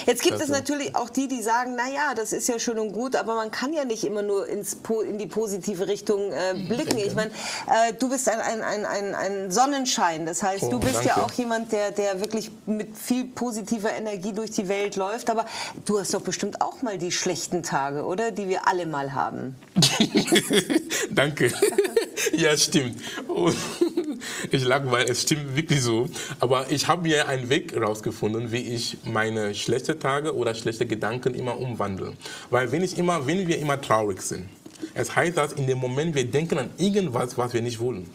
Jetzt 0.06 0.22
gibt 0.24 0.36
es 0.36 0.42
Also- 0.42 0.54
natürlich 0.54 0.96
auch 0.96 1.10
die, 1.10 1.28
die 1.28 1.42
sagen, 1.42 1.74
na 1.76 1.90
ja, 1.90 2.14
das 2.16 2.34
ist 2.34 2.48
ja 2.48 2.60
schön 2.60 2.80
und 2.80 2.94
gut, 2.94 3.16
aber 3.16 3.36
man 3.36 3.52
kann 3.52 3.74
ja 3.74 3.86
nicht 3.86 4.04
immer 4.04 4.22
nur 4.22 4.48
ins, 4.48 4.78
in 5.10 5.18
die 5.18 5.28
positive 5.28 5.88
Richtung 5.88 6.32
äh, 6.32 6.54
blicken. 6.68 6.98
Ich 6.98 7.16
meine, 7.16 7.32
äh, 7.68 7.94
du 7.98 8.10
bist 8.10 8.30
ein, 8.30 8.40
ein, 8.40 8.62
ein, 8.62 8.86
ein, 8.86 9.16
ein 9.16 9.52
Sonnenschein. 9.52 10.26
Das 10.26 10.44
heißt, 10.44 10.64
Oh, 10.64 10.70
du 10.72 10.80
bist 10.80 11.04
ja 11.04 11.16
danke. 11.16 11.24
auch 11.24 11.32
jemand, 11.34 11.72
der, 11.72 11.92
der 11.92 12.20
wirklich 12.22 12.52
mit 12.66 12.98
viel 12.98 13.26
positiver 13.26 13.92
Energie 13.92 14.34
durch 14.34 14.52
die 14.52 14.68
Welt 14.68 14.96
läuft. 14.96 15.30
Aber 15.30 15.46
du 15.86 16.00
hast 16.00 16.14
doch 16.14 16.22
bestimmt 16.22 16.62
auch 16.62 16.82
mal 16.82 16.98
die 16.98 17.12
schlechten 17.12 17.64
Tage, 17.64 18.04
oder? 18.06 18.32
Die 18.32 18.48
wir 18.48 18.68
alle 18.68 18.86
mal 18.86 19.14
haben. 19.14 19.56
Danke. 21.12 21.52
ja, 22.34 22.56
stimmt. 22.58 23.02
Und 23.28 23.56
ich 24.52 24.64
lag, 24.64 24.84
weil 24.86 25.10
es 25.10 25.24
stimmt 25.24 25.56
wirklich 25.56 25.82
so. 25.82 26.10
Aber 26.40 26.72
ich 26.72 26.88
habe 26.88 27.04
mir 27.04 27.28
einen 27.28 27.50
Weg 27.50 27.74
herausgefunden, 27.74 28.52
wie 28.52 28.58
ich 28.58 28.98
meine 29.06 29.56
schlechten 29.56 30.00
Tage 30.00 30.36
oder 30.36 30.54
schlechte 30.56 30.86
Gedanken 30.86 31.34
immer 31.34 31.58
umwandle. 31.58 32.14
Weil 32.50 32.72
wenn, 32.72 32.84
ich 32.84 32.98
immer, 32.98 33.26
wenn 33.26 33.48
wir 33.48 33.60
immer 33.60 33.80
traurig 33.80 34.22
sind, 34.22 34.50
es 34.94 35.16
heißt, 35.16 35.38
dass 35.38 35.54
in 35.54 35.68
dem 35.68 35.80
Moment 35.80 36.16
wir 36.16 36.26
denken 36.26 36.58
an 36.60 36.70
irgendwas, 36.78 37.38
was 37.38 37.54
wir 37.54 37.62
nicht 37.62 37.80
wollen. 37.80 38.10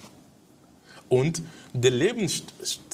Und 1.09 1.43
der, 1.75 1.91
Lebens, 1.91 2.45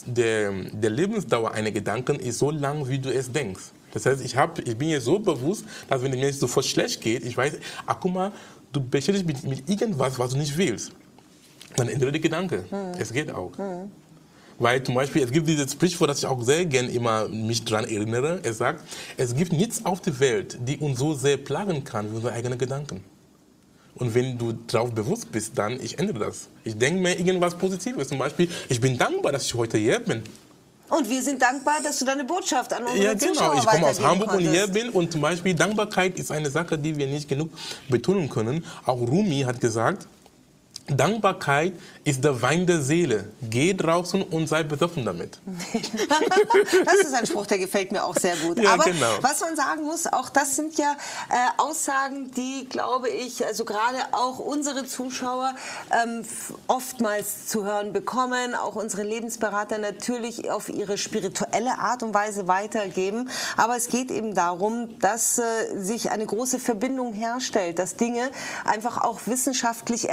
der, 0.04 0.52
der 0.72 0.90
Lebensdauer 0.90 1.52
einer 1.52 1.70
Gedanken 1.70 2.16
ist 2.16 2.38
so 2.38 2.50
lang, 2.50 2.88
wie 2.88 2.98
du 2.98 3.12
es 3.12 3.30
denkst. 3.30 3.62
Das 3.92 4.06
heißt, 4.06 4.24
ich, 4.24 4.36
hab, 4.36 4.58
ich 4.58 4.76
bin 4.76 4.88
mir 4.88 5.00
so 5.00 5.18
bewusst, 5.18 5.64
dass 5.88 6.02
wenn 6.02 6.12
es 6.12 6.18
mir 6.18 6.32
sofort 6.32 6.66
schlecht 6.66 7.00
geht, 7.00 7.24
ich 7.24 7.36
weiß, 7.36 7.54
ach 7.86 7.96
guck 8.00 8.12
mal, 8.12 8.32
du 8.72 8.80
beschäftigst 8.80 9.28
dich 9.28 9.44
mit, 9.44 9.58
mit 9.58 9.68
irgendwas, 9.68 10.18
was 10.18 10.32
du 10.32 10.38
nicht 10.38 10.56
willst. 10.56 10.92
Dann 11.76 11.88
ändere 11.88 12.12
die 12.12 12.20
Gedanke. 12.20 12.64
Es 12.98 13.12
geht 13.12 13.30
auch. 13.32 13.52
Weil 14.60 14.82
zum 14.82 14.96
Beispiel, 14.96 15.22
es 15.22 15.30
gibt 15.30 15.48
dieses 15.48 15.70
Sprichwort, 15.72 16.10
das 16.10 16.18
ich 16.18 16.26
auch 16.26 16.42
sehr 16.42 16.66
gerne 16.66 16.88
immer 16.90 17.28
mich 17.28 17.64
daran 17.64 17.84
erinnere. 17.84 18.40
Es 18.42 18.58
sagt, 18.58 18.82
es 19.16 19.34
gibt 19.36 19.52
nichts 19.52 19.84
auf 19.84 20.00
der 20.00 20.18
Welt, 20.18 20.58
die 20.60 20.78
uns 20.78 20.98
so 20.98 21.14
sehr 21.14 21.36
plagen 21.36 21.84
kann 21.84 22.10
wie 22.10 22.16
unsere 22.16 22.32
eigenen 22.32 22.58
Gedanken. 22.58 23.04
Und 23.94 24.14
wenn 24.14 24.36
du 24.38 24.52
darauf 24.66 24.92
bewusst 24.92 25.30
bist, 25.30 25.56
dann 25.56 25.80
ich 25.80 25.98
ändere 25.98 26.18
das. 26.26 26.48
Ich 26.64 26.76
denke 26.76 27.00
mir 27.00 27.18
irgendwas 27.18 27.54
Positives. 27.56 28.08
Zum 28.08 28.18
Beispiel, 28.18 28.48
ich 28.68 28.80
bin 28.80 28.96
dankbar, 28.98 29.32
dass 29.32 29.44
ich 29.44 29.54
heute 29.54 29.78
hier 29.78 29.98
bin. 30.00 30.22
Und 30.88 31.08
wir 31.08 31.22
sind 31.22 31.40
dankbar, 31.42 31.76
dass 31.82 31.98
du 31.98 32.04
deine 32.04 32.24
Botschaft 32.24 32.72
an 32.72 32.84
unsere 32.84 33.04
Ja, 33.04 33.14
genau. 33.14 33.32
Zuschauer 33.34 33.54
Ich 33.58 33.66
komme 33.66 33.86
aus 33.86 34.00
Hamburg 34.02 34.32
und 34.32 34.38
hier 34.40 34.62
konntest. 34.62 34.72
bin. 34.72 34.88
Und 34.90 35.12
zum 35.12 35.20
Beispiel 35.20 35.54
Dankbarkeit 35.54 36.18
ist 36.18 36.30
eine 36.32 36.48
Sache, 36.48 36.78
die 36.78 36.96
wir 36.96 37.06
nicht 37.06 37.28
genug 37.28 37.50
betonen 37.88 38.28
können. 38.28 38.64
Auch 38.86 38.98
Rumi 39.00 39.40
hat 39.42 39.60
gesagt, 39.60 40.06
Dankbarkeit 40.88 41.74
ist 42.04 42.24
der 42.24 42.40
Wein 42.40 42.66
der 42.66 42.80
Seele. 42.80 43.28
Geh 43.42 43.74
draußen 43.74 44.22
und 44.22 44.48
sei 44.48 44.62
besoffen 44.62 45.04
damit. 45.04 45.38
das 45.74 46.94
ist 47.00 47.14
ein 47.14 47.26
Spruch, 47.26 47.46
der 47.46 47.58
gefällt 47.58 47.92
mir 47.92 48.02
auch 48.04 48.16
sehr 48.16 48.36
gut. 48.36 48.58
Ja, 48.58 48.72
Aber 48.74 48.84
genau. 48.84 49.18
was 49.20 49.40
man 49.40 49.56
sagen 49.56 49.84
muss, 49.84 50.06
auch 50.06 50.30
das 50.30 50.56
sind 50.56 50.78
ja 50.78 50.96
äh, 51.28 51.34
Aussagen, 51.58 52.30
die, 52.32 52.66
glaube 52.68 53.10
ich, 53.10 53.44
also 53.44 53.64
gerade 53.64 53.98
auch 54.12 54.38
unsere 54.38 54.86
Zuschauer 54.86 55.54
ähm, 55.90 56.24
oftmals 56.66 57.46
zu 57.46 57.64
hören 57.64 57.92
bekommen, 57.92 58.54
auch 58.54 58.74
unsere 58.74 59.02
Lebensberater 59.02 59.78
natürlich 59.78 60.50
auf 60.50 60.70
ihre 60.70 60.96
spirituelle 60.96 61.78
Art 61.78 62.02
und 62.02 62.14
Weise 62.14 62.48
weitergeben. 62.48 63.28
Aber 63.58 63.76
es 63.76 63.88
geht 63.88 64.10
eben 64.10 64.34
darum, 64.34 64.98
dass 64.98 65.38
äh, 65.38 65.42
sich 65.76 66.10
eine 66.10 66.24
große 66.24 66.58
Verbindung 66.58 67.12
herstellt, 67.12 67.78
dass 67.78 67.96
Dinge 67.96 68.30
einfach 68.64 68.98
auch 68.98 69.20
wissenschaftlich 69.26 70.08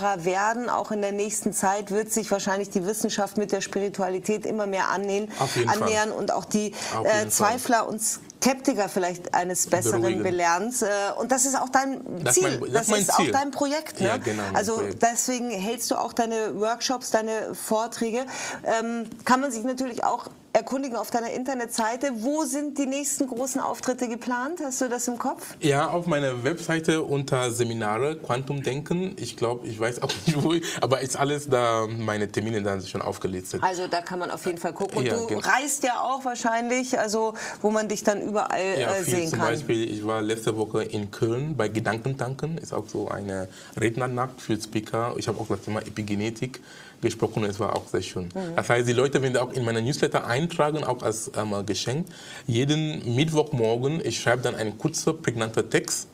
erklärbarer 0.00 0.24
werden. 0.24 0.68
Auch 0.68 0.90
in 0.90 1.02
der 1.02 1.12
nächsten 1.12 1.52
Zeit 1.52 1.90
wird 1.90 2.12
sich 2.12 2.30
wahrscheinlich 2.30 2.70
die 2.70 2.84
Wissenschaft 2.86 3.36
mit 3.36 3.52
der 3.52 3.60
Spiritualität 3.60 4.46
immer 4.46 4.66
mehr 4.66 4.88
annähern, 4.90 5.28
Fall. 5.30 5.68
annähern 5.68 6.10
und 6.12 6.32
auch 6.32 6.44
die 6.44 6.72
äh, 7.04 7.28
Zweifler 7.28 7.88
und 7.88 8.00
Skeptiker 8.02 8.88
vielleicht 8.88 9.34
eines 9.34 9.66
Besseren 9.66 10.00
Beruhigen. 10.02 10.22
belehren. 10.22 10.74
Äh, 10.82 11.18
und 11.20 11.30
das 11.32 11.44
ist 11.44 11.56
auch 11.60 11.68
dein 11.68 12.00
Das 12.24 12.34
Ziel. 12.34 12.58
mein- 12.60 12.72
das 12.72 12.86
das 12.86 12.96
ist 12.98 13.02
ist 13.04 13.12
auch 13.14 13.16
Ziel. 13.16 13.32
dein 13.32 13.50
Projekt. 13.50 14.00
Ne? 14.00 14.06
Ja, 14.08 14.16
genau, 14.16 14.42
also 14.54 14.76
Projekt. 14.76 15.02
deswegen 15.02 15.50
hältst 15.50 15.90
du 15.90 15.96
auch 15.96 16.12
deine 16.12 16.58
Workshops, 16.58 17.10
deine 17.10 17.54
Vorträge. 17.54 18.24
Ähm, 18.64 19.08
kann 19.24 19.40
man 19.40 19.50
sich 19.52 19.64
natürlich 19.64 20.04
auch 20.04 20.28
erkundigen 20.52 20.96
auf 20.96 21.10
deiner 21.10 21.30
Internetseite. 21.30 22.10
Wo 22.16 22.44
sind 22.44 22.76
die 22.78 22.86
nächsten 22.86 23.26
großen 23.28 23.60
Auftritte 23.60 24.08
geplant? 24.08 24.60
Hast 24.64 24.80
du 24.80 24.88
das 24.88 25.06
im 25.08 25.18
Kopf? 25.18 25.54
Ja, 25.60 25.88
auf 25.88 26.06
meiner 26.06 26.42
Webseite 26.42 27.02
unter 27.02 27.50
Seminare 27.50 28.16
Quantumdenken. 28.16 29.14
Ich 29.18 29.36
glaube, 29.36 29.66
ich 29.66 29.78
weiß 29.78 30.02
auch 30.02 30.10
nicht 30.26 30.42
wo, 30.42 30.54
aber 30.80 31.00
ist 31.00 31.16
alles 31.16 31.48
da, 31.48 31.86
meine 31.88 32.30
Termine 32.30 32.62
dann 32.62 32.82
schon 32.84 33.02
aufgelistet. 33.02 33.62
Also 33.62 33.86
da 33.86 34.00
kann 34.02 34.18
man 34.18 34.30
auf 34.30 34.44
jeden 34.46 34.58
Fall 34.58 34.72
gucken. 34.72 34.98
Und 34.98 35.06
Ja, 35.06 35.16
du 35.16 35.26
genau. 35.26 35.40
reist 35.40 35.84
ja 35.84 36.00
auch 36.00 36.24
wahrscheinlich, 36.24 36.98
also 36.98 37.34
wo 37.62 37.70
man 37.70 37.88
dich 37.88 38.02
dann 38.02 38.20
überall 38.22 38.78
Ja, 38.78 38.94
äh, 38.94 39.04
sehen 39.04 39.28
Zum 39.28 39.38
kann. 39.38 39.48
Beispiel, 39.50 39.90
ich 39.90 40.04
war 40.06 40.20
letzte 40.20 40.56
Woche 40.56 40.82
in 40.82 41.10
Köln 41.10 41.56
bei 41.56 41.68
Gedankentanken. 41.68 42.58
Ist 42.58 42.72
auch 42.74 42.88
so 42.88 43.08
eine 43.08 43.48
Rednernacht 43.80 44.40
für 44.40 44.60
Speaker. 44.60 45.14
Ich 45.16 45.28
habe 45.28 45.38
auch 45.38 45.46
das 45.48 45.60
Thema 45.62 45.80
Epigenetik 45.80 46.60
gesprochen. 47.00 47.44
Es 47.44 47.58
war 47.60 47.76
auch 47.76 47.86
sehr 47.88 48.02
schön. 48.02 48.24
Mhm. 48.24 48.56
Das 48.56 48.68
heißt, 48.68 48.88
die 48.88 48.92
Leute 48.92 49.22
werden 49.22 49.36
auch 49.36 49.52
in 49.52 49.64
meine 49.64 49.82
Newsletter 49.82 50.26
eintragen, 50.26 50.84
auch 50.84 51.02
als 51.02 51.30
ähm, 51.36 51.54
Geschenk. 51.66 52.06
Jeden 52.46 53.14
Mittwochmorgen, 53.14 54.00
ich 54.04 54.20
schreibe 54.20 54.42
dann 54.42 54.54
einen 54.54 54.78
kurzen, 54.78 55.20
prägnanten 55.20 55.68
Text. 55.70 56.08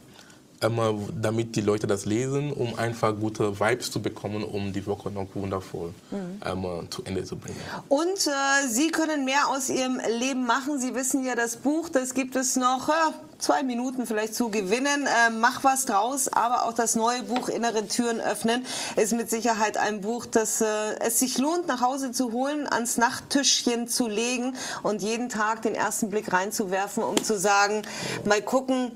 Ähm, 0.63 1.09
damit 1.21 1.57
die 1.57 1.61
Leute 1.61 1.87
das 1.87 2.07
lesen, 2.07 2.53
um 2.53 2.79
einfach 2.79 3.15
gute 3.19 3.59
Vibes 3.61 3.91
zu 3.91 4.01
bekommen, 4.01 4.43
um 4.45 4.73
die 4.73 4.87
Woche 4.87 5.11
noch 5.11 5.27
wundervoll 5.35 5.93
Mhm. 6.11 6.41
ähm, 6.45 6.89
zu 6.91 7.03
Ende 7.05 7.25
zu 7.25 7.37
bringen. 7.37 7.61
Und 7.89 8.27
äh, 8.27 8.69
Sie 8.69 8.89
können 8.89 9.25
mehr 9.25 9.49
aus 9.49 9.69
Ihrem 9.69 10.01
Leben 10.19 10.47
machen. 10.47 10.79
Sie 10.79 10.95
wissen 10.95 11.25
ja, 11.25 11.35
das 11.35 11.57
Buch, 11.57 11.89
das 11.89 12.15
gibt 12.15 12.37
es 12.37 12.57
noch 12.57 12.89
äh, 12.89 12.93
zwei 13.39 13.63
Minuten 13.63 14.07
vielleicht 14.07 14.35
zu 14.35 14.49
gewinnen. 14.51 15.07
Äh, 15.07 15.31
mach 15.31 15.65
was 15.65 15.85
draus. 15.85 16.29
Aber 16.29 16.65
auch 16.65 16.73
das 16.73 16.95
neue 16.97 17.23
Buch 17.23 17.49
Innere 17.49 17.87
Türen 17.87 18.21
öffnen 18.21 18.65
ist 18.97 19.13
mit 19.13 19.29
Sicherheit 19.31 19.77
ein 19.77 20.01
Buch, 20.01 20.27
das 20.27 20.61
äh, 20.61 20.67
es 21.01 21.19
sich 21.19 21.39
lohnt, 21.39 21.67
nach 21.67 21.81
Hause 21.81 22.13
zu 22.13 22.33
holen, 22.33 22.67
ans 22.67 22.97
Nachttischchen 22.97 23.89
zu 23.89 24.07
legen 24.09 24.55
und 24.83 25.03
jeden 25.03 25.29
Tag 25.29 25.63
den 25.63 25.75
ersten 25.75 26.09
Blick 26.11 26.33
reinzuwerfen, 26.33 27.03
um 27.03 27.23
zu 27.23 27.39
sagen, 27.39 27.83
mal 28.25 28.41
gucken, 28.43 28.93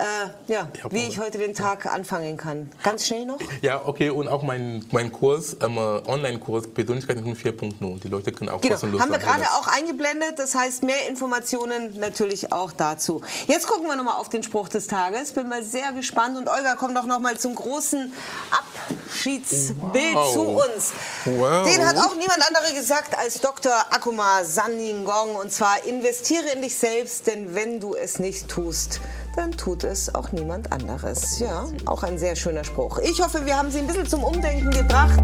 äh, 0.00 0.52
ja, 0.52 0.68
Ich 0.74 0.92
wie 0.92 1.06
ich 1.06 1.18
heute 1.18 1.38
den 1.38 1.54
Tag 1.54 1.86
anfangen 1.86 2.36
kann. 2.36 2.70
Ganz 2.82 3.06
schnell 3.06 3.26
noch. 3.26 3.38
Ja, 3.62 3.82
okay, 3.84 4.10
und 4.10 4.28
auch 4.28 4.42
mein, 4.42 4.84
mein 4.92 5.12
Kurs, 5.12 5.56
ähm, 5.62 5.76
Online-Kurs 5.78 6.68
Persönlichkeitsentwicklung 6.68 7.74
4.0. 7.78 8.00
Die 8.00 8.08
Leute 8.08 8.32
können 8.32 8.50
auch 8.50 8.60
Genau, 8.60 8.74
kostenlos 8.74 9.00
haben 9.00 9.10
wir 9.12 9.18
gerade 9.18 9.44
auch 9.44 9.66
eingeblendet. 9.68 10.38
Das 10.38 10.54
heißt, 10.54 10.82
mehr 10.82 11.08
Informationen 11.08 11.98
natürlich 11.98 12.52
auch 12.52 12.72
dazu. 12.72 13.20
Jetzt 13.46 13.66
gucken 13.66 13.86
wir 13.86 13.96
nochmal 13.96 14.16
auf 14.16 14.28
den 14.28 14.42
Spruch 14.42 14.68
des 14.68 14.86
Tages. 14.86 15.32
Bin 15.32 15.48
mal 15.48 15.62
sehr 15.62 15.92
gespannt. 15.92 16.36
Und 16.38 16.48
Olga, 16.48 16.76
komm 16.78 16.94
doch 16.94 17.04
nochmal 17.06 17.38
zum 17.38 17.54
großen 17.54 18.12
Abschiedsbild 18.50 20.14
Wow. 20.14 20.32
zu 20.32 20.40
uns. 20.42 20.92
Wow. 21.24 21.68
Den 21.70 21.86
hat 21.86 21.96
auch 21.98 22.14
niemand 22.16 22.40
anderer 22.46 22.72
gesagt 22.74 23.18
als 23.18 23.40
Dr. 23.40 23.72
Akuma 23.90 24.44
Saningong. 24.44 25.36
Und 25.36 25.52
zwar, 25.52 25.84
investiere 25.84 26.48
in 26.54 26.62
dich 26.62 26.76
selbst, 26.76 27.26
denn 27.26 27.54
wenn 27.54 27.80
du 27.80 27.94
es 27.94 28.18
nicht 28.18 28.48
tust, 28.48 29.00
dann 29.36 29.52
tut 29.52 29.84
es 29.84 30.14
auch 30.14 30.32
niemand 30.32 30.72
anderes. 30.72 31.38
Ja, 31.38 31.66
auch 31.86 32.02
ein 32.02 32.18
sehr 32.18 32.36
schöner 32.36 32.64
Spruch. 32.64 32.98
Ich 32.98 33.20
hoffe, 33.22 33.44
wir 33.46 33.56
haben 33.56 33.70
Sie 33.70 33.78
ein 33.78 33.86
bisschen 33.86 34.06
zum 34.06 34.24
Umdenken 34.24 34.70
gebracht. 34.70 35.20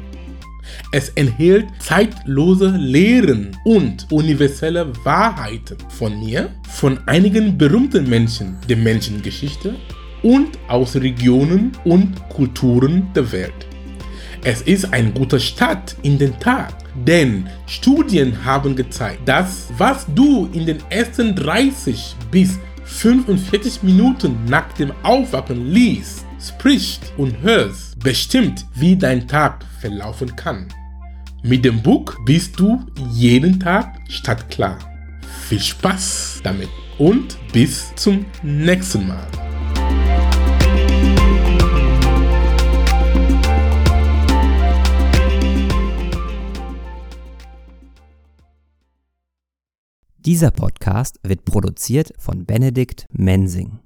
Es 0.93 1.11
enthält 1.11 1.67
zeitlose 1.79 2.69
Lehren 2.71 3.57
und 3.65 4.07
universelle 4.11 4.93
Wahrheiten 5.05 5.77
von 5.89 6.19
mir, 6.19 6.51
von 6.69 6.99
einigen 7.07 7.57
berühmten 7.57 8.09
Menschen 8.09 8.57
der 8.69 8.77
Menschengeschichte 8.77 9.75
und 10.23 10.59
aus 10.69 10.97
Regionen 10.97 11.73
und 11.85 12.17
Kulturen 12.29 13.09
der 13.15 13.31
Welt. 13.33 13.67
Es 14.43 14.63
ist 14.63 14.93
ein 14.93 15.13
guter 15.13 15.39
Start 15.39 15.97
in 16.03 16.19
den 16.19 16.39
Tag, 16.41 16.73
denn 17.07 17.47
Studien 17.67 18.45
haben 18.45 18.75
gezeigt, 18.75 19.29
dass 19.29 19.69
was 19.77 20.07
du 20.15 20.49
in 20.53 20.65
den 20.65 20.79
ersten 20.89 21.37
30 21.37 22.17
bis 22.31 22.59
45 22.85 23.83
Minuten 23.83 24.37
nach 24.49 24.73
dem 24.73 24.93
Aufwachen 25.03 25.71
liest, 25.73 26.25
sprichst 26.41 27.13
und 27.17 27.41
hörst, 27.43 27.90
bestimmt, 28.03 28.67
wie 28.75 28.97
dein 28.97 29.29
Tag 29.29 29.65
verlaufen 29.81 30.35
kann. 30.37 30.69
Mit 31.43 31.65
dem 31.65 31.83
Buch 31.83 32.17
bist 32.25 32.59
du 32.59 32.85
jeden 33.13 33.59
Tag 33.59 33.99
stadtklar. 34.09 34.79
Viel 35.49 35.61
Spaß 35.61 36.41
damit 36.43 36.69
und 36.99 37.39
bis 37.53 37.95
zum 37.97 38.27
nächsten 38.43 39.07
Mal. 39.07 39.27
Dieser 50.19 50.51
Podcast 50.51 51.19
wird 51.23 51.47
produziert 51.47 52.13
von 52.19 52.45
Benedikt 52.45 53.07
Mensing. 53.11 53.81